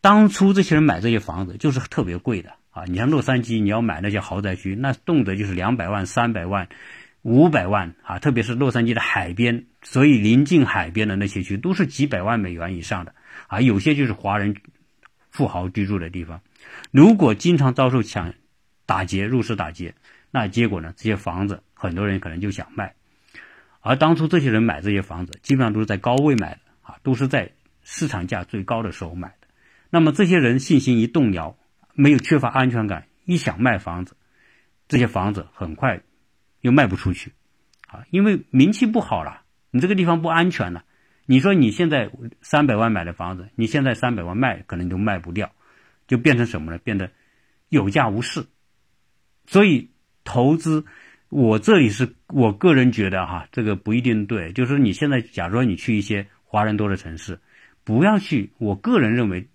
[0.00, 2.84] 当初这些人买这些房子就是特别贵的啊！
[2.86, 6.68] 你像洛杉矶，你要买那些豪宅区，那动辄就是两百万、三百万、
[7.22, 8.18] 五百万啊！
[8.20, 13.14] 特别是洛杉矶的海边，所以临近海边的那些区都是几百万美元以上的
[13.48, 13.60] 啊！
[13.60, 14.54] 有些就是华人
[15.30, 16.40] 富豪居住的地方。
[16.92, 18.34] 如果经常遭受抢、
[18.86, 19.94] 打劫、入室打劫，
[20.30, 20.92] 那结果呢？
[20.96, 22.94] 这些房子很多人可能就想卖，
[23.80, 27.50] 而当初这些人买这些房子，基本上都是在高位买的啊，都是在
[27.82, 29.34] 市场价最高的时候买。
[29.90, 31.56] 那么这些人信心一动摇，
[31.94, 34.14] 没有缺乏安全感，一想卖房子，
[34.86, 36.02] 这些房子很快
[36.60, 37.32] 又卖不出去，
[37.86, 40.84] 啊，因为名气不好了，你这个地方不安全了。
[41.24, 42.10] 你说你现在
[42.42, 45.50] 三百万买的房子，你现在三百万卖，可能都卖不掉，
[46.06, 46.78] 就变成什么呢？
[46.78, 47.10] 变得
[47.70, 48.44] 有价无市。
[49.46, 49.90] 所以
[50.22, 50.84] 投资，
[51.30, 54.52] 我这里是我个人觉得哈，这个不一定对。
[54.52, 57.40] 就是你现在，假如说你去一些华人多的城市，
[57.84, 58.52] 不要去。
[58.58, 59.48] 我个人认为。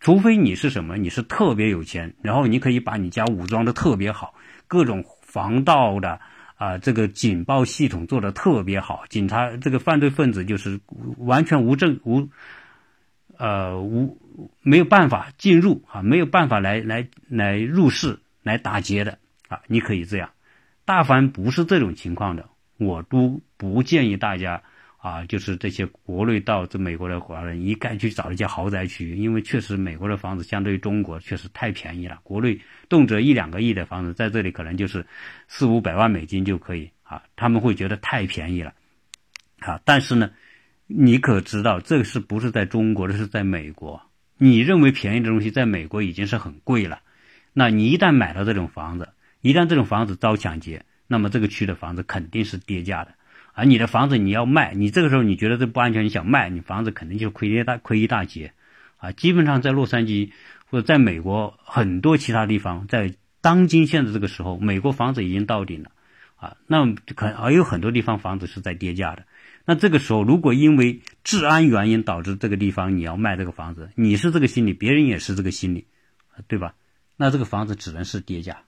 [0.00, 4.34] 除非你是什么，你是特别有钱，然后你可以把你家武装的特别好，
[4.66, 6.20] 各种防盗的
[6.56, 10.80] 啊，这个警报系统做的特别好，警察这个犯罪分子就是
[11.18, 12.28] 完全无证无，
[13.36, 14.18] 呃无
[14.62, 20.30] 没有办法进入啊，没有办法来来来入室来打劫的啊，你可以这样。
[20.84, 24.62] 大凡不是这种情况的，我都不建议大家。
[24.98, 32.18] 啊，就是这些国内到这美国的华人一概去找一些豪宅区，因为确实美国的房子相对于中国确实太便宜了。
[32.24, 35.06] 国内动辄一两个亿的房子，在这里可能就是
[35.46, 38.74] 四五百万美金就可以啊，他们会觉得太便宜了。
[39.60, 40.30] 啊，但是呢，
[40.88, 44.02] 你可知道这个是不是在中国，这是在美国？
[44.36, 47.00] 你认为便宜的东西，在美国已经是很贵了。
[47.52, 49.08] 那你一旦买到这种房子，
[49.42, 53.14] 一旦这种房子遭抢劫，那么这个区的房子肯定是跌价的。
[53.58, 58.52] 而你的房子你要卖，你这个时候你觉得这不安全，你想卖，你房子肯定就亏一大亏一大截，
[58.98, 60.30] 啊，基本上在洛杉矶
[60.66, 65.90] 或者在美国很多其他地方，在当今现在这个时候，美国房子已经到顶了，
[66.36, 69.26] 啊，那可还有很多地方房子是在跌价的，
[69.64, 75.88] 那这个时候如果因为治安原因导致这个地方你要卖这个房子，你是这个心理，别人也是这个心理，
[76.46, 76.76] 对吧？
[77.16, 78.62] 那这个房子只能是跌价，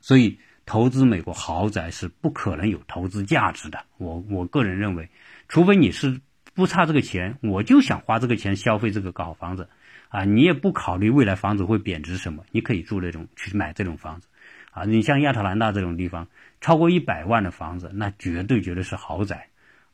[0.00, 0.38] 所以。
[0.66, 3.78] 投资美国豪宅是不可能有投资价值的。
[3.98, 5.08] 我我个人认为，
[5.48, 6.20] 除非你是
[6.54, 9.68] 不差这个钱，我就想花这个钱消费这个好房子，
[10.08, 14.26] 啊，你也不考虑未来房子会贬值什么，你可以住那种去买这种房子，
[14.72, 16.26] 啊，你像亚特兰大这种地方，
[16.60, 19.46] 超过一百万的房子，那绝对绝对是豪宅，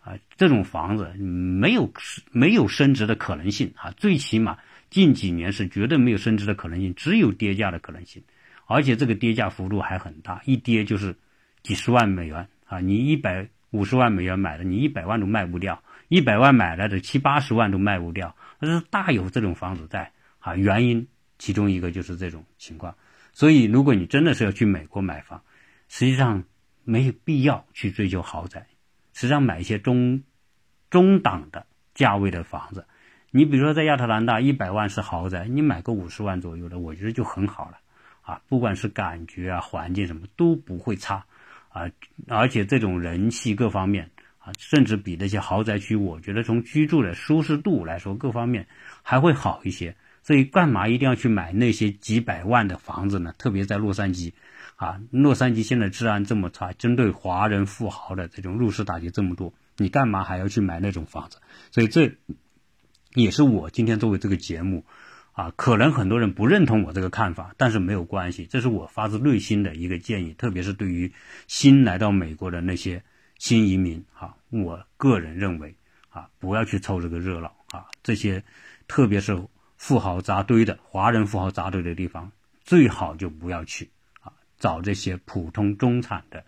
[0.02, 1.92] 啊，这种房子没有
[2.30, 4.58] 没有升值的可能性啊，最起码
[4.88, 8.22] 近几年是绝对没有升值的可能性，只有跌价的可能性。
[8.72, 11.16] 而且这个跌价幅度还很大，一跌就是
[11.62, 12.80] 几十万美元啊！
[12.80, 15.76] 你一百五十万美元买的，你一百万都卖不掉；
[16.08, 20.56] 一百万买来的，七八十万都卖不掉，那是大有这种房子在啊！
[20.56, 21.06] 原因
[21.38, 22.96] 其中一个就是这种情况。
[23.32, 25.42] 所以，如果你真的是要去美国买房，
[25.88, 26.44] 实际上
[26.84, 28.66] 没有必要去追求豪宅，
[29.14, 30.22] 实际上买一些中
[30.90, 32.86] 中档的价位的房子。
[33.30, 37.78] 你比如说在亚特兰大，一百万是豪宅，你买个五十万左右的，我觉得就很好了。
[38.22, 41.26] 啊，不管是感觉啊、环境什么都不会差，
[41.68, 41.90] 啊，
[42.28, 48.66] 而且这种人气各方面啊，甚至比那些豪宅区，我觉得从居住的舒适度来说，各方面
[49.02, 49.94] 还会好一些。
[50.24, 53.34] 所以，干嘛一定要去买那些几百万的房子呢？
[53.38, 54.32] 特别在洛杉矶，
[54.76, 61.38] 啊，洛杉矶现在治安这么差，针对华人富豪的这种入室打劫这么多，你干嘛还要去买那种房子？
[61.72, 62.14] 所以，这
[63.14, 64.84] 也是我今天作为这个节目。
[65.32, 71.10] 啊，可能很多人不认同我这个看法，但是没有关系，这是我发自内心的一个建议，特别是对于
[71.46, 73.02] 新来到美国的那些
[73.38, 75.74] 新移民，哈，我个人认为，
[76.10, 78.44] 啊，不要去凑这个热闹，啊，这些
[78.86, 79.42] 特别是
[79.78, 82.30] 富豪扎堆的华人富豪扎堆的地方，
[82.62, 83.90] 最好就不要去，
[84.20, 86.44] 啊，找这些普通中产的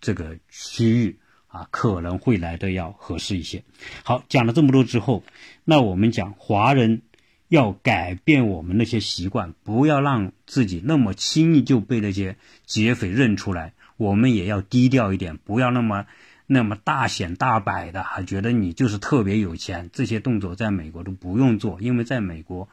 [0.00, 3.62] 这个区域，啊，可能会来的要合适一些。
[4.02, 5.22] 好，讲了这么多之后，
[5.64, 7.02] 那我们讲华人。
[7.48, 13.72] 要改变我们那些习惯，不要让自己那么轻易就被那些劫匪认出来。
[13.96, 16.06] 我们也要低调一点，不要那么
[16.46, 19.88] 那么大显大摆的，还觉得你就是特别有钱。
[19.92, 22.68] 这些动作在美国都不用做，因为在美国，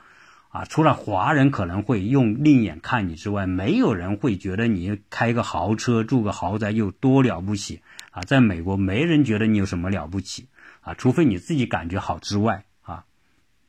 [0.50, 7.82] 啊，除了华人可能会用另眼看你之外，没有人会觉得你开个豪车、住个豪宅有多了不起
[8.12, 8.24] 啊。
[8.24, 10.48] 在美国，没人觉得你有什么了不起
[10.82, 12.66] 啊，除非你自己感觉好之外。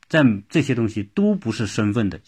[0.07, 2.21] 在这些东西都不是身份的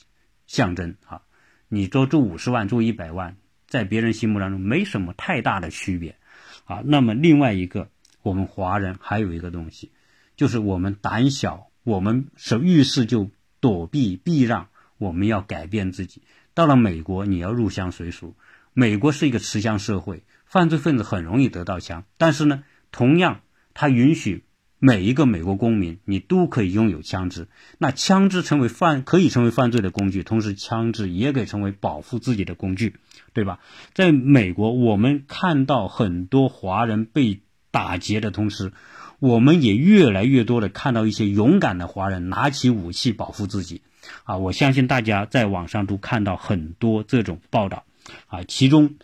[0.48, 1.22] 象征啊！
[1.70, 3.38] 你多住五十万，住一百万，
[3.68, 6.18] 在别人心目当中没什么太大的区别
[6.66, 6.82] 啊。
[6.84, 7.90] 那么另外一个，
[8.24, 9.92] 我们华人还有一个东西，
[10.36, 16.24] 就是我们胆小，我们是遇事就躲避避让，我们要改变自己。
[16.56, 18.36] 到了美国，你要入乡随俗。
[18.74, 23.42] 美国是一个持枪社会，犯罪分子很容易得到枪，但是呢，同样
[23.76, 24.46] 他允许。
[24.80, 27.48] 每一个美国公民，你都可以拥有枪支。
[27.80, 32.96] 那枪支成为犯，可以成为犯罪的工具，同时枪支也可以成为保护自己的工具，
[33.34, 33.60] 对吧？
[33.94, 38.72] 在美国，我们看到很多华人被打劫的同时，
[39.20, 43.82] 我们也越来越多的看到一些勇敢的华人拿起武器保护自己。
[44.24, 47.84] 啊，我相信大家在网上都看到很多这种报道。
[48.28, 48.96] 啊，其中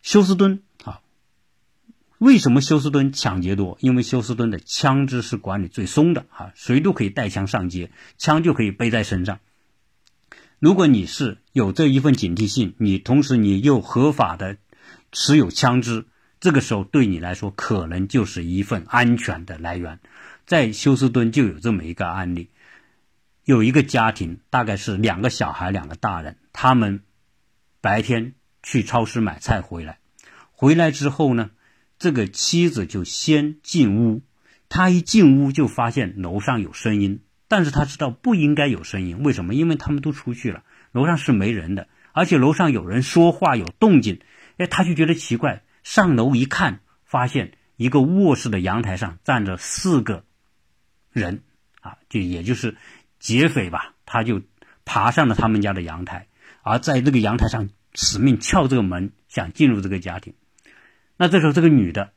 [0.00, 0.62] 休斯敦，
[2.22, 3.76] 为什么休斯敦抢劫多？
[3.80, 9.40] 因为休斯敦的枪支是管理最松的啊，谁都可以带枪上街，枪就可以背在身上。
[10.60, 14.56] 如果你是有这一份警惕性，你同时你又合法的
[15.10, 16.06] 持有枪支，
[16.38, 19.98] 这个时候对你来说可能就是一份安全的来源。
[20.46, 22.50] 在休斯敦就有这么一个案例，
[23.44, 27.02] 有一个家庭，大概是两个小孩，两个大人，他们
[27.80, 29.98] 白天去超市买菜回来，
[30.52, 31.50] 回来之后呢，
[32.02, 34.22] 这个妻子就先进屋，
[34.68, 37.20] 他一进屋就发现楼上有声音。
[37.46, 39.54] 但是他知道不应该有声音，为什么？
[39.54, 44.18] 因为他们都出去了，楼上是没人的，而且楼上有人说话有动静，
[44.56, 45.62] 哎，他就觉得奇怪。
[45.84, 50.24] 上楼一看，发现一个卧室的阳台上站着四个
[51.12, 51.44] 人，
[51.82, 52.76] 啊，就也就是
[53.20, 54.42] 劫匪吧，他就
[54.84, 56.26] 爬上了他们家的阳台，
[56.62, 60.34] 而在这个阳台上死命撬这个门，想进入这个家庭。
[61.22, 62.12] 那这时候这个女的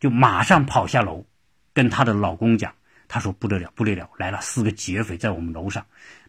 [0.00, 1.26] 就马上跑下楼，
[1.74, 2.72] 跟她的老公讲。
[3.06, 5.84] 她说不得了，不得了，来了四个劫匪在我们楼上。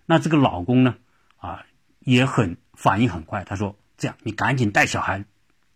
[0.06, 0.98] 那这个老公呢？
[1.38, 1.64] 啊，
[2.00, 3.46] 也很反应很快。
[3.46, 5.24] 他说：“这样，你赶紧带小孩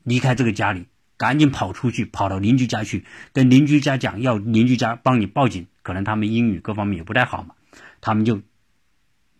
[0.03, 5.67] 离开这个家里，赶紧跑出去，跑到邻居家去，跟邻居家讲，要邻居家帮你报警。
[5.83, 7.55] 可能他们英语各方面也不太好嘛。
[8.01, 8.41] 他们就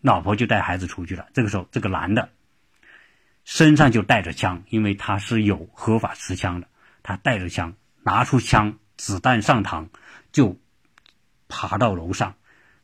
[0.00, 1.26] 老婆就带孩子出去了。
[1.34, 2.30] 这个时候，这个男的
[3.44, 6.68] 身上就带着枪，因为他是有合法持枪的。
[7.02, 9.88] 他带着枪，拿出枪，子弹上膛，
[10.32, 10.58] 就。”
[11.54, 12.36] 爬到楼上，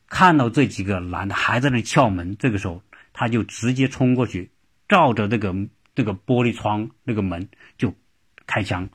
[0.09, 4.51] 看到这几个男的还在那撬门，这个时候他就直接冲过去，
[4.87, 5.55] 照着这个
[5.95, 7.95] 这个玻璃窗那个门就
[8.45, 8.89] 开枪，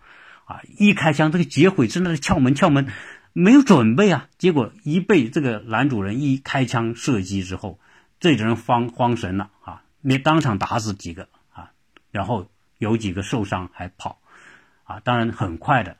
[0.44, 2.86] 啊，一开枪，这个劫匪正在撬门撬门，
[3.32, 7.80] 没有准备啊，结果一被这个男主人一开枪射击之后，
[8.20, 11.72] 这人慌慌神了啊，连当场打死几个啊，
[12.12, 14.20] 然后有几个受伤还跑，
[14.84, 15.96] 啊，当然很快的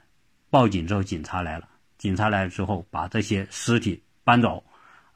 [0.50, 1.68] 报警之后警察来了。
[1.96, 4.62] 警察来了之后，把这些尸体搬走，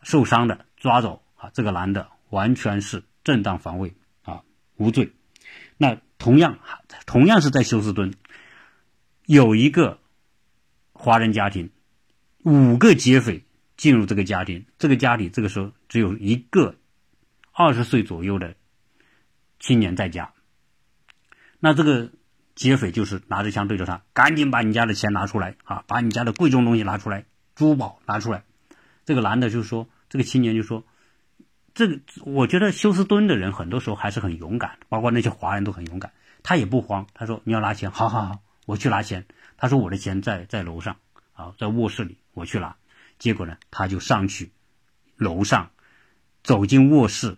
[0.03, 1.51] 受伤的抓走啊！
[1.53, 4.43] 这个男的完全是正当防卫啊，
[4.77, 5.13] 无罪。
[5.77, 6.59] 那同样，
[7.05, 8.15] 同样是在休斯敦，
[9.27, 9.99] 有一个
[10.93, 11.71] 华人家庭，
[12.43, 13.45] 五个劫匪
[13.77, 16.77] 进入这个家庭，这个家里这个时候只有一个
[17.53, 18.55] 二十岁左右的
[19.59, 20.33] 青年在家。
[21.61, 22.11] 那这个。
[22.59, 25.85] 劫匪就是拿着枪对着他，赶紧把你家的钱拿出来啊！
[25.87, 28.43] 把你家的贵重东西拿出来，珠宝拿出来。
[29.05, 30.83] 这个男的就说：“这个青年就说，
[31.73, 36.13] 这个我觉得休斯敦的人很多时候还是很勇敢，包括那些华人都很勇敢。
[36.43, 39.25] 他也不慌，他说：‘你要拿钱，好好好，我去拿钱。’
[39.57, 40.97] 他说：‘我的钱在在楼上
[41.35, 42.75] 啊，在卧室里，我去拿。’
[43.21, 44.51] 结果呢，他就上去
[45.17, 45.71] 楼上，
[46.43, 47.37] 走进卧室，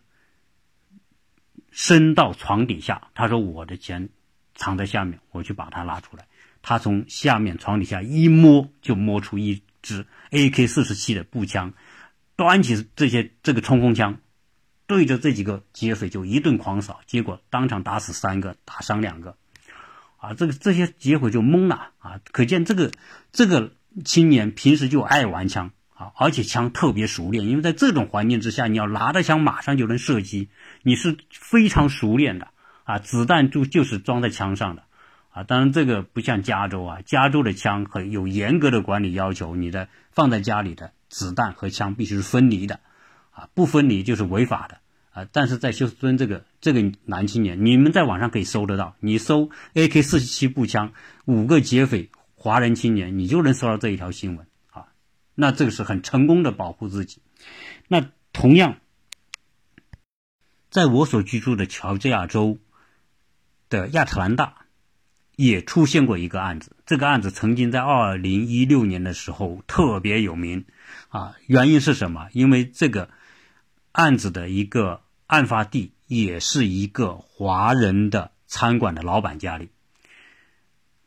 [1.71, 4.09] 伸到床底下，他说：‘我的钱。’
[4.61, 6.27] 藏在下面，我去把它拿出来。
[6.61, 11.73] 他从下面床底下一摸，就摸出一支 AK 四十七的步枪，
[12.37, 14.19] 端起这些这个冲锋枪，
[14.87, 19.39] 对着这几个劫匪就一顿狂扫，结果当场打死三个，打伤两个。
[20.19, 22.21] 啊，这个这些劫匪就懵了啊！
[22.31, 22.93] 可见这个
[23.33, 23.73] 这个
[24.05, 30.51] 青年平时就爱玩枪啊，而且枪特别熟练，因为在这种环境之下，你要拿着枪马上就能射击，
[30.83, 32.49] 你是非常熟练的。
[32.91, 34.83] 啊，子弹就就是装在枪上的，
[35.31, 42.81] 啊，当然这个不像加州啊，加州的枪很有严格的管理要求，你的放在家里的子弹和枪必须是分离的，
[43.31, 44.79] 啊，不分离就是违法的，
[45.13, 50.93] 啊，但是在休斯敦这个这个男青年，你们在网上可以搜得到，你搜 AK 四十七步枪，
[51.27, 54.87] 五个劫匪华人青年，你就能搜到这一条新闻，啊，
[55.37, 57.23] 那这个是很成功的保护自己，
[57.87, 58.79] 那同样，
[60.71, 62.59] 在我所居住的乔治亚州。
[63.71, 64.67] 的亚特兰大
[65.37, 70.67] 也出现过一个案子，这个案子曾经在二零一六年的时候特别有名，
[71.09, 72.29] 啊，原因是什么？
[72.33, 73.09] 因为这个
[73.93, 79.71] 案子的一个案发地也是一个华人的餐馆的老板家里，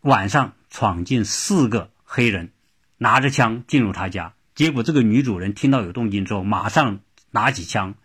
[0.02, 2.54] 晚上闯进四个黑人，
[2.98, 7.96] 拿着枪进入他家，结果这个女主人听到有动静之后，马上拿起枪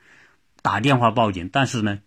[0.61, 2.01] 打电话报警，但是呢。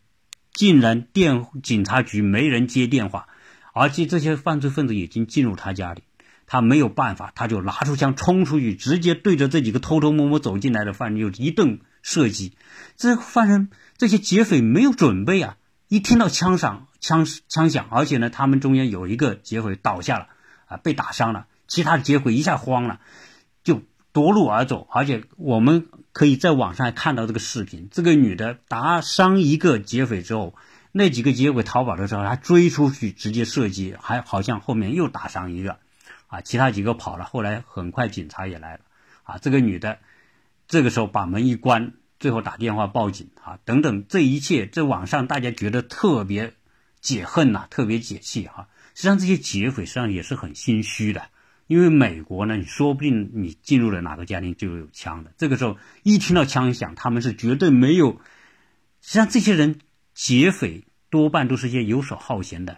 [0.53, 3.27] 竟然电警察局没人接电话，
[3.73, 6.03] 而且这些犯罪分子已经进入他家里，
[6.45, 12.53] 他没有办法，他就拿出枪冲出去，直接对着这几个偷偷摸摸走进来的犯人就一顿射击。
[12.97, 20.27] 这犯人这些劫匪没有准备啊，一听到枪响枪枪响，而且呢，他们中间有一个劫匪倒下了
[20.65, 22.99] 啊，被打伤了，其他的劫匪一下慌了，
[23.63, 23.81] 就
[24.11, 30.55] 夺路而走，而且我们可以在网上看到这个视频，这个女的打伤一个劫匪之后，
[30.91, 35.79] 那几个劫匪逃跑的时候，她追出去直接射击，还好像后面又打伤一个，
[36.27, 38.81] 啊，其他几个跑了，后来很快警察也来了，
[39.23, 39.99] 啊，这个女的
[40.67, 41.93] 这个时候把门一关。
[42.19, 46.53] 最后打电话报警啊，等等，这一切在网上大家觉得特别
[46.99, 48.67] 解恨呐，特别解气哈。
[48.93, 51.23] 实际上这些劫匪实际上也是很心虚的，
[51.67, 55.31] 因为美国呢，你说不定你进入了哪个家庭就有枪的。
[55.37, 58.19] 这个时候一听到枪响，他们是绝对没有。
[59.01, 59.79] 实际上这些人
[60.13, 62.77] 劫匪多半都是些游手好闲的，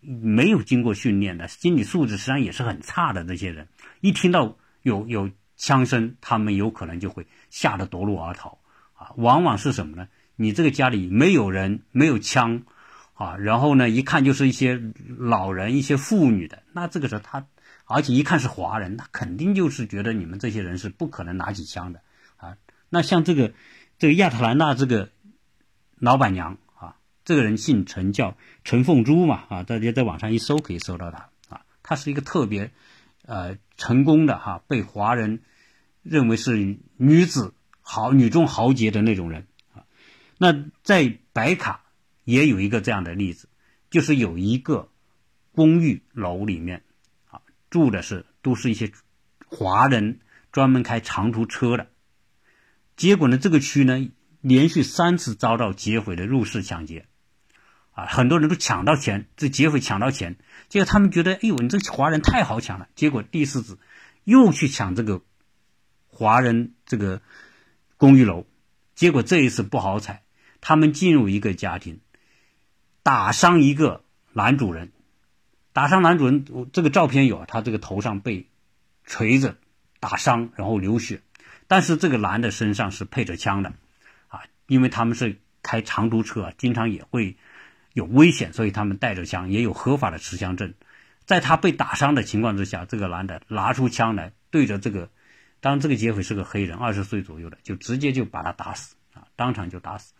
[0.00, 3.24] 没有经过训练的，心理素质实际上也是很差的。
[3.24, 3.68] 这些人
[4.00, 5.30] 一听到有有。
[5.56, 8.58] 枪声，他们有可能就会吓得夺路而逃，
[8.94, 10.08] 啊，往往是什么呢？
[10.34, 12.64] 你这个家里没有人，没有枪，
[13.14, 14.82] 啊，然后呢，一看就是一些
[15.16, 17.46] 老人、一些妇女的，那这个时候他，
[17.84, 22.00] 而且一看是华人，他肯定就是觉得你们这些人是不可能拿起枪的，
[22.36, 22.56] 啊，
[22.88, 23.52] 那像这个
[23.98, 25.10] 这个亚特兰大这个
[25.98, 32.72] 老板娘啊，这个人姓陈，叫陈凤珠嘛，啊，大家在网上一搜可以搜到她，啊，他是一个特别。
[33.26, 35.40] 呃，成功的哈，被华人
[36.02, 39.86] 认为是女子豪女中豪杰的那种人啊。
[40.36, 41.86] 那在白卡
[42.24, 43.48] 也有一个这样的例子，
[43.88, 44.90] 就是有一个
[45.54, 46.82] 公寓楼里面，
[47.74, 48.92] 住的是都是一些
[49.48, 50.20] 华人，
[50.52, 51.88] 专门开长途车的。
[52.94, 57.08] 结果呢，这个区呢，连续三次遭到劫匪的入室抢劫。
[57.90, 60.36] 啊，很多人都抢到钱，这劫匪抢到钱，
[60.68, 62.88] 结果他们觉得，哎呦，你这华人太好抢了。
[62.94, 63.80] 结果第四次
[64.22, 65.22] 又去抢这个
[66.06, 67.22] 华人这个
[67.96, 68.46] 公寓楼，
[68.94, 70.22] 结果这一次不好踩，
[70.60, 71.98] 他们进入一个家庭，
[73.02, 74.92] 打伤一个男主人，
[75.74, 78.48] 打伤男主人，这个照片有啊，他这个头上被
[79.04, 79.58] 锤子
[80.00, 81.20] 打伤，然后流血，
[81.68, 83.74] 但是这个男的身上是配着枪的，
[84.28, 87.36] 啊，因为他们是开长途车，经常也会。
[87.94, 90.74] 有危险，所以他们带着枪，也有合法的持枪证。
[91.26, 95.10] 在他被打伤的情况之下，这个男的拿出枪来，对着这个，
[95.60, 100.12] 当这个劫匪是个黑人，二十岁左右的，就直接就把他打死啊，当场就打死。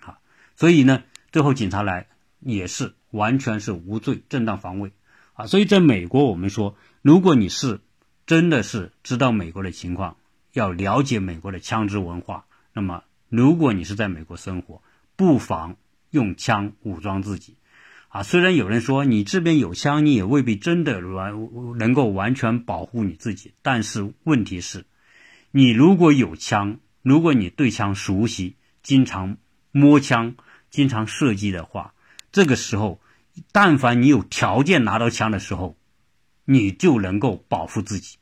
[0.00, 0.16] 好，
[0.56, 2.06] 所以呢，最后警察来
[2.40, 4.92] 也是完全是无罪，正当防卫
[5.34, 5.46] 啊。
[5.46, 7.80] 所以在美国，我们说，如果你是
[8.26, 10.16] 真的是知道美国的情况，
[10.52, 14.82] 要了解美国的枪支文化，那么如果你是在美国生活，
[15.16, 15.76] 不妨。
[16.10, 17.58] 用枪武装自己，
[18.08, 21.34] 啊，虽然有人说你这边有枪，你也未必真的完
[21.76, 23.52] 能够完全保护你自己。
[23.60, 24.86] 但是问题是，
[25.50, 29.36] 你如果有枪，如果你对枪熟悉，经常
[29.70, 30.34] 摸枪，
[30.70, 31.92] 经常射击的话，
[32.32, 33.00] 这个时候，
[33.52, 35.76] 但凡你有条件拿到枪的时候，
[36.44, 38.16] 你就能够保护自己，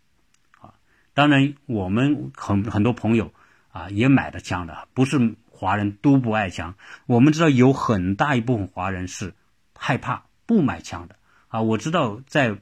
[0.61, 0.75] 啊，
[1.15, 3.33] 当然我们很很多朋友
[3.71, 5.37] 啊也买了枪的，不是。
[5.59, 6.75] 华人都不爱枪，
[7.07, 9.33] 我们知道有很大一部分华人是
[9.75, 11.17] 害怕不买枪的
[11.49, 11.63] 啊。
[11.63, 12.59] 我知道在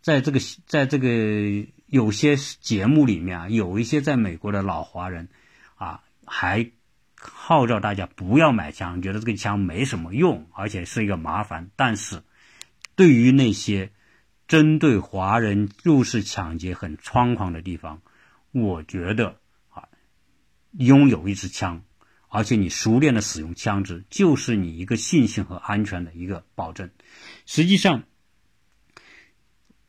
[0.00, 5.28] 在这个在这个有些节目里面啊，有一些在美国的老华人
[5.74, 6.70] 啊，还
[7.32, 11.70] 号召大家不要买枪，觉得这个枪没什么用，而且是一个麻烦。
[11.76, 12.22] 但是
[12.94, 13.90] 对于那些
[14.46, 18.02] 针对华人入室抢劫很猖狂的地方，
[18.52, 19.36] 我觉得
[19.70, 19.88] 啊，
[20.72, 21.82] 拥有一支枪。
[22.28, 26.90] 而且你熟练的使用枪支，就是你一个信心和安全的一个保证。
[27.46, 28.02] 实际上，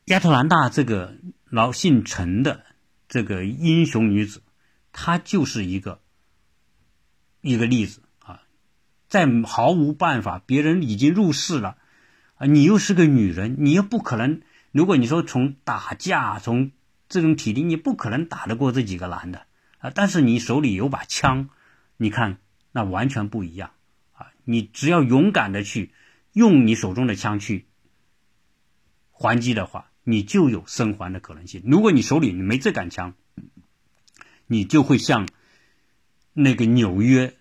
[0.05, 2.63] 亚特兰大这个老姓陈的
[3.07, 4.43] 这个英雄女子，
[4.91, 6.01] 她就是一个
[7.45, 8.41] 一个例子啊，
[9.07, 11.77] 在毫无办法，别人已经入室了
[12.37, 14.41] 啊，你又是个女人，你又不可能。
[14.71, 16.71] 如果你说从打架，从
[17.07, 19.45] 这种体力，你不可能打得过这几个男的
[19.77, 19.91] 啊。
[19.93, 21.49] 但是你手里有把枪。
[21.97, 22.39] 你看，
[22.73, 23.71] 那完全不一样
[24.11, 24.33] 啊！
[24.43, 25.93] 你只要勇敢的去
[26.33, 27.67] 用你手中的枪去
[29.11, 31.63] 还击的话，你就有生还的可能性。
[31.65, 33.13] 如果你手里你没这杆枪，
[34.45, 35.25] 你就会像
[36.37, 37.33] 那个纽约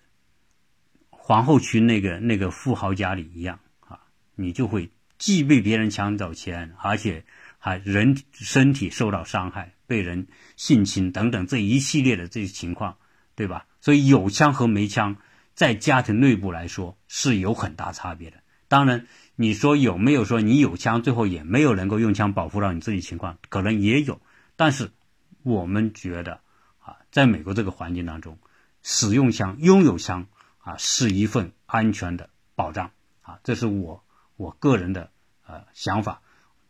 [1.09, 3.99] 皇后区那个那个富豪家里一样啊，
[4.35, 7.25] 你就会既被别人抢走钱，而且
[7.57, 12.95] 还人身体受到伤害，被人性侵等等这一系列的这些情况，
[13.35, 13.67] 对吧？
[13.81, 15.17] 所以有枪和没枪，
[15.55, 18.37] 在家庭内部来说是有很大差别的。
[18.69, 24.21] 当然，你说有没有说你有枪，最后也没有能够用枪保护到你自己情况，可能也有。
[24.55, 24.89] 但是
[25.43, 26.39] 我们觉得
[26.79, 28.39] 啊，在美国这个环境当中，
[28.87, 30.27] 使用枪、拥有枪
[30.59, 32.91] 啊，是一份安全的保障
[33.23, 34.05] 啊，这是我
[34.35, 35.09] 我个人的
[35.47, 36.21] 呃想法。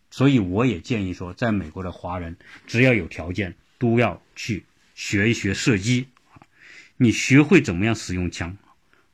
[0.10, 2.38] 所以我也建议说，在美国的华人
[2.68, 6.40] 只要有条件，都要去学一学射击啊，
[6.96, 8.56] 你学会怎么样使用枪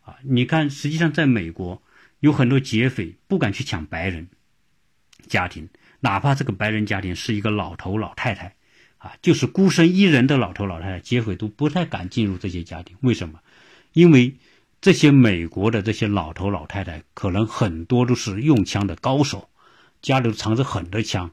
[0.03, 0.17] 啊。
[0.21, 1.81] 你看，实际上在美国
[2.19, 4.29] 有很多劫匪不敢去抢白人
[5.27, 5.69] 家庭，
[6.01, 8.55] 哪怕这个白人家庭是一个老头老太太
[9.01, 12.95] 啊，就是孤身一人的老头老太太，劫匪都不太敢进入这些家庭。
[13.01, 13.39] 为什么？
[13.93, 14.35] 因为
[14.79, 19.49] 这些美国的这些老头老太太，可能很多都是用枪的高手，
[20.03, 21.31] 家里藏着很多枪。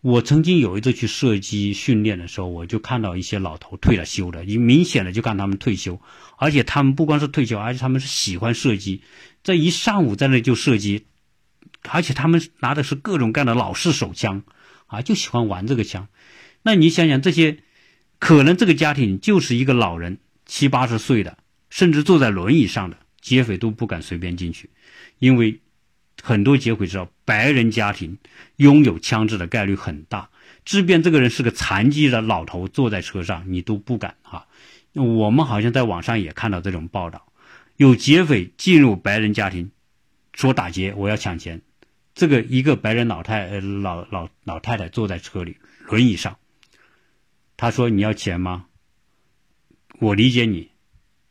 [0.00, 6.00] 我曾经有一次去射击训练的时候，我就看到一些老头退了休的，你明显的就看他们退休，
[6.36, 9.02] 而且他们不光是退休，而且他们是喜欢射击，
[9.42, 11.06] 这一上午在那就射击，
[11.88, 14.42] 而且他们拿的是各种各样的老式手枪，
[14.88, 16.08] 啊，就喜欢玩这个枪。
[16.64, 17.58] 那你想想，这些
[18.18, 21.38] 可能这个家庭就是一个老人，七八十岁的。
[21.70, 24.70] 甚至坐在轮椅上的劫匪都不敢随便进去，
[25.18, 25.60] 因为
[26.22, 28.16] 很多劫匪知道白人家庭
[28.58, 30.30] 拥有枪支的概率很大，
[30.64, 34.46] 即便这个人是个残疾的老头坐在车上，你都不敢啊。
[34.92, 37.26] 我们好像在网上也看到这种报道，
[37.76, 39.72] 有劫匪进入白人家庭，
[40.32, 41.60] 说打劫，我要抢钱。
[42.14, 45.56] 这个一个白人老太呃老老老太太坐在车里
[45.88, 46.36] 轮椅上，
[47.64, 48.66] 他说你要钱吗？
[49.98, 50.72] 我理解你。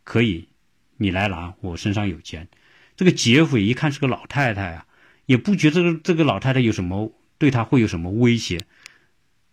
[0.03, 0.49] 可以，
[0.97, 2.47] 你来拿，我身上有钱。
[2.95, 4.87] 这个劫匪一看是个老太太啊，
[5.27, 8.59] 也不觉得这个老太太有什么对他会有什么威胁。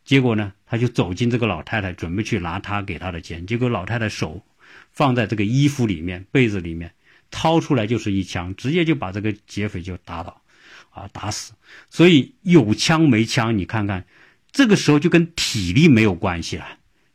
[0.07, 3.47] 结果呢，他就走进这个老太太，准备去拿他给他的钱。
[3.47, 4.43] 结果老太太手
[4.91, 6.95] 放在这个衣服里面、被子里面，
[7.31, 10.41] 掏出来就是一枪，直接就把这个劫匪就打倒，
[10.89, 11.53] 啊，打死。
[11.91, 14.07] 所以有枪没枪，你看看，
[14.53, 16.67] 这个时候就跟体力没有关系了。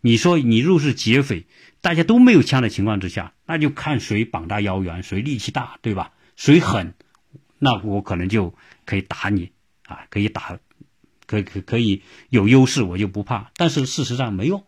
[0.01, 1.45] 你说你若是劫匪。
[1.81, 6.13] 大家都没有枪的情况之下，那就看谁膀大腰圆，谁力气大，对吧？
[6.35, 6.95] 谁狠，
[7.59, 8.55] 那我可能就
[8.85, 9.51] 可以打你
[9.85, 10.57] 啊，可以打，
[11.27, 13.51] 可可可以有优势，我就不怕。
[13.55, 14.65] 但是事实上没用，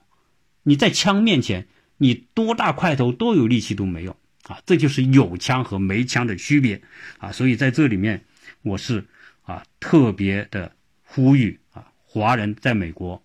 [0.62, 4.62] 你在枪面前，你多大块头，多有力气都没用啊！
[4.68, 6.84] 这就是有枪和没枪的区别
[7.18, 7.32] 啊！
[7.32, 8.26] 所以在这里面，
[8.62, 9.08] 我是
[9.42, 11.60] 啊特别的呼吁，
[12.08, 13.22] 华人在美国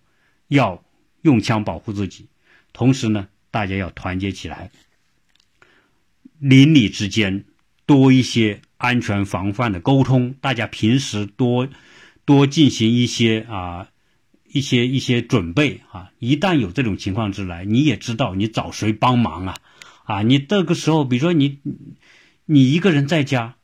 [0.47, 0.83] 要
[1.23, 2.27] 用枪保护自己，
[2.71, 3.27] 同时呢。
[3.53, 4.71] 大家要团结起来，
[6.39, 7.45] 邻里之间
[7.85, 10.33] 多一些安全防范的沟通。
[10.41, 11.69] 大家平时多
[12.25, 13.89] 多进行一些啊
[14.47, 16.11] 一些一些准备啊。
[16.17, 19.57] 一旦有这种情况之来，你也知道你找谁帮忙啊
[20.05, 20.21] 啊！
[20.23, 21.59] 你这个时候，比如说你
[22.45, 23.55] 你一个人在家，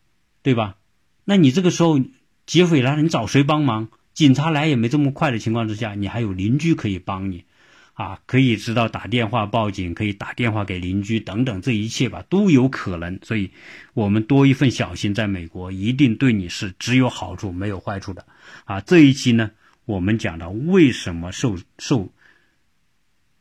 [0.43, 0.77] 对吧？
[1.25, 1.99] 那你这个时候
[2.45, 3.89] 劫匪来了，你找谁帮忙？
[4.19, 7.45] 警察来也没这么快的情况之下，你还有邻居可以帮你。
[7.93, 13.17] 啊，可以知道打电话报警，可以打电话给邻居等等，这一切吧都有可能。
[13.23, 13.51] 所以，
[13.93, 18.25] 我们多一份小心，在美国一定对你是只有好处没有坏处的。
[18.65, 19.51] 啊，这一期呢，
[19.85, 22.11] 我们讲到为什么受受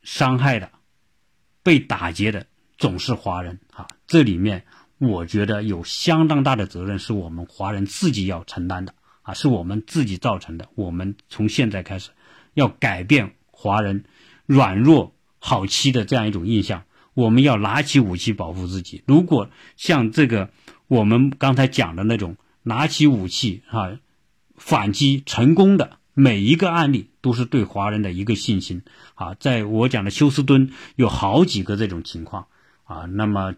[0.05, 0.71] 伤害的、
[1.65, 3.89] 被打劫的总是华人啊？
[4.07, 4.63] 这里面
[4.99, 8.95] 我觉得有相当大的责任是我们华人自己要承担的
[9.29, 10.69] 啊，是我们自己造成的。
[10.75, 12.11] 我们从现在开始
[12.55, 14.05] 要改变华人。
[14.47, 19.03] 软弱好欺的这样一种印象，我们要拿起武器保护自己。
[19.07, 20.51] 如果像这个
[20.87, 24.01] 我们刚才讲的那种拿起武器啊
[24.57, 28.81] 反击成功的每一个案例，都是对华人的一个信心
[29.17, 29.35] 啊。
[29.35, 32.47] 在我讲的休斯敦有好几个这种情况
[32.85, 33.55] 啊，那么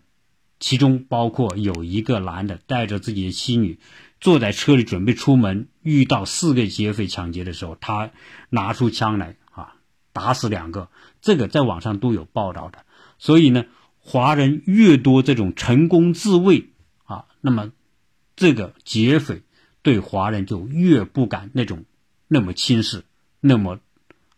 [0.59, 3.79] 其中包括有一个男的带着自己的妻女
[4.21, 8.11] 坐在车里准备出门，遇到四个劫匪抢劫的时候，他
[8.51, 9.75] 拿出枪来啊。
[10.13, 10.89] 打死两个，
[11.23, 12.85] 这个在网上都有报道的。
[13.19, 13.65] 所以呢，
[14.01, 16.71] 华人越多，这种成功自卫
[17.05, 17.71] 啊，那么
[18.35, 19.43] 这个劫匪
[19.83, 21.85] 对华人就越不敢那种
[22.27, 23.05] 那么轻视，
[23.41, 23.79] 那么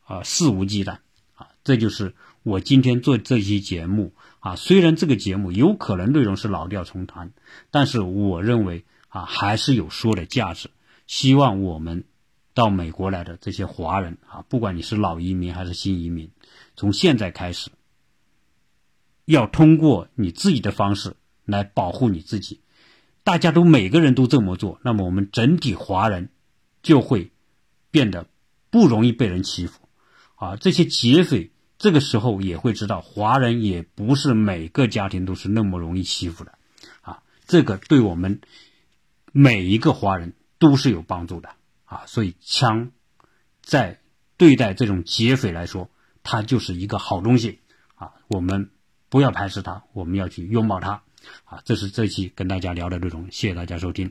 [0.04, 0.98] 啊肆无忌惮
[1.34, 1.48] 啊。
[1.64, 4.56] 这就是我今天做这期节目啊。
[4.56, 7.32] 虽然这个节目有可能内容是老调重弹，
[7.70, 10.70] 但是我认为啊还是有说的价值。
[11.06, 12.04] 希望我们。
[12.54, 16.30] 到美国来的这些华人啊，不管你是老移民还是新移民，
[16.76, 17.70] 从现在开始，
[19.24, 22.60] 要通过你自己的方式来保护你自己。
[23.24, 26.28] 大家都每个人都这么做，那么我们整体华人
[26.82, 27.30] 就会
[27.90, 28.26] 变得
[28.68, 29.88] 不容易被人欺负
[30.34, 30.56] 啊。
[30.56, 36.58] 这些劫匪这个时候也会知道，华人也不是每个家庭都是那么容易欺负的
[37.00, 37.22] 啊。
[37.46, 38.42] 这个对我们
[39.32, 41.50] 每一个华人都是有帮助的。
[41.84, 42.90] 啊，所以枪
[43.60, 44.00] 在
[44.38, 45.90] 对待这种劫匪来说，
[46.22, 47.60] 它就是一个好东西
[47.96, 48.14] 啊。
[48.28, 48.70] 我们
[49.10, 51.02] 不要排斥它，我们要去拥抱它
[51.44, 51.60] 啊。
[51.66, 54.00] 这是这期跟大家聊的内容，谢谢大家收听。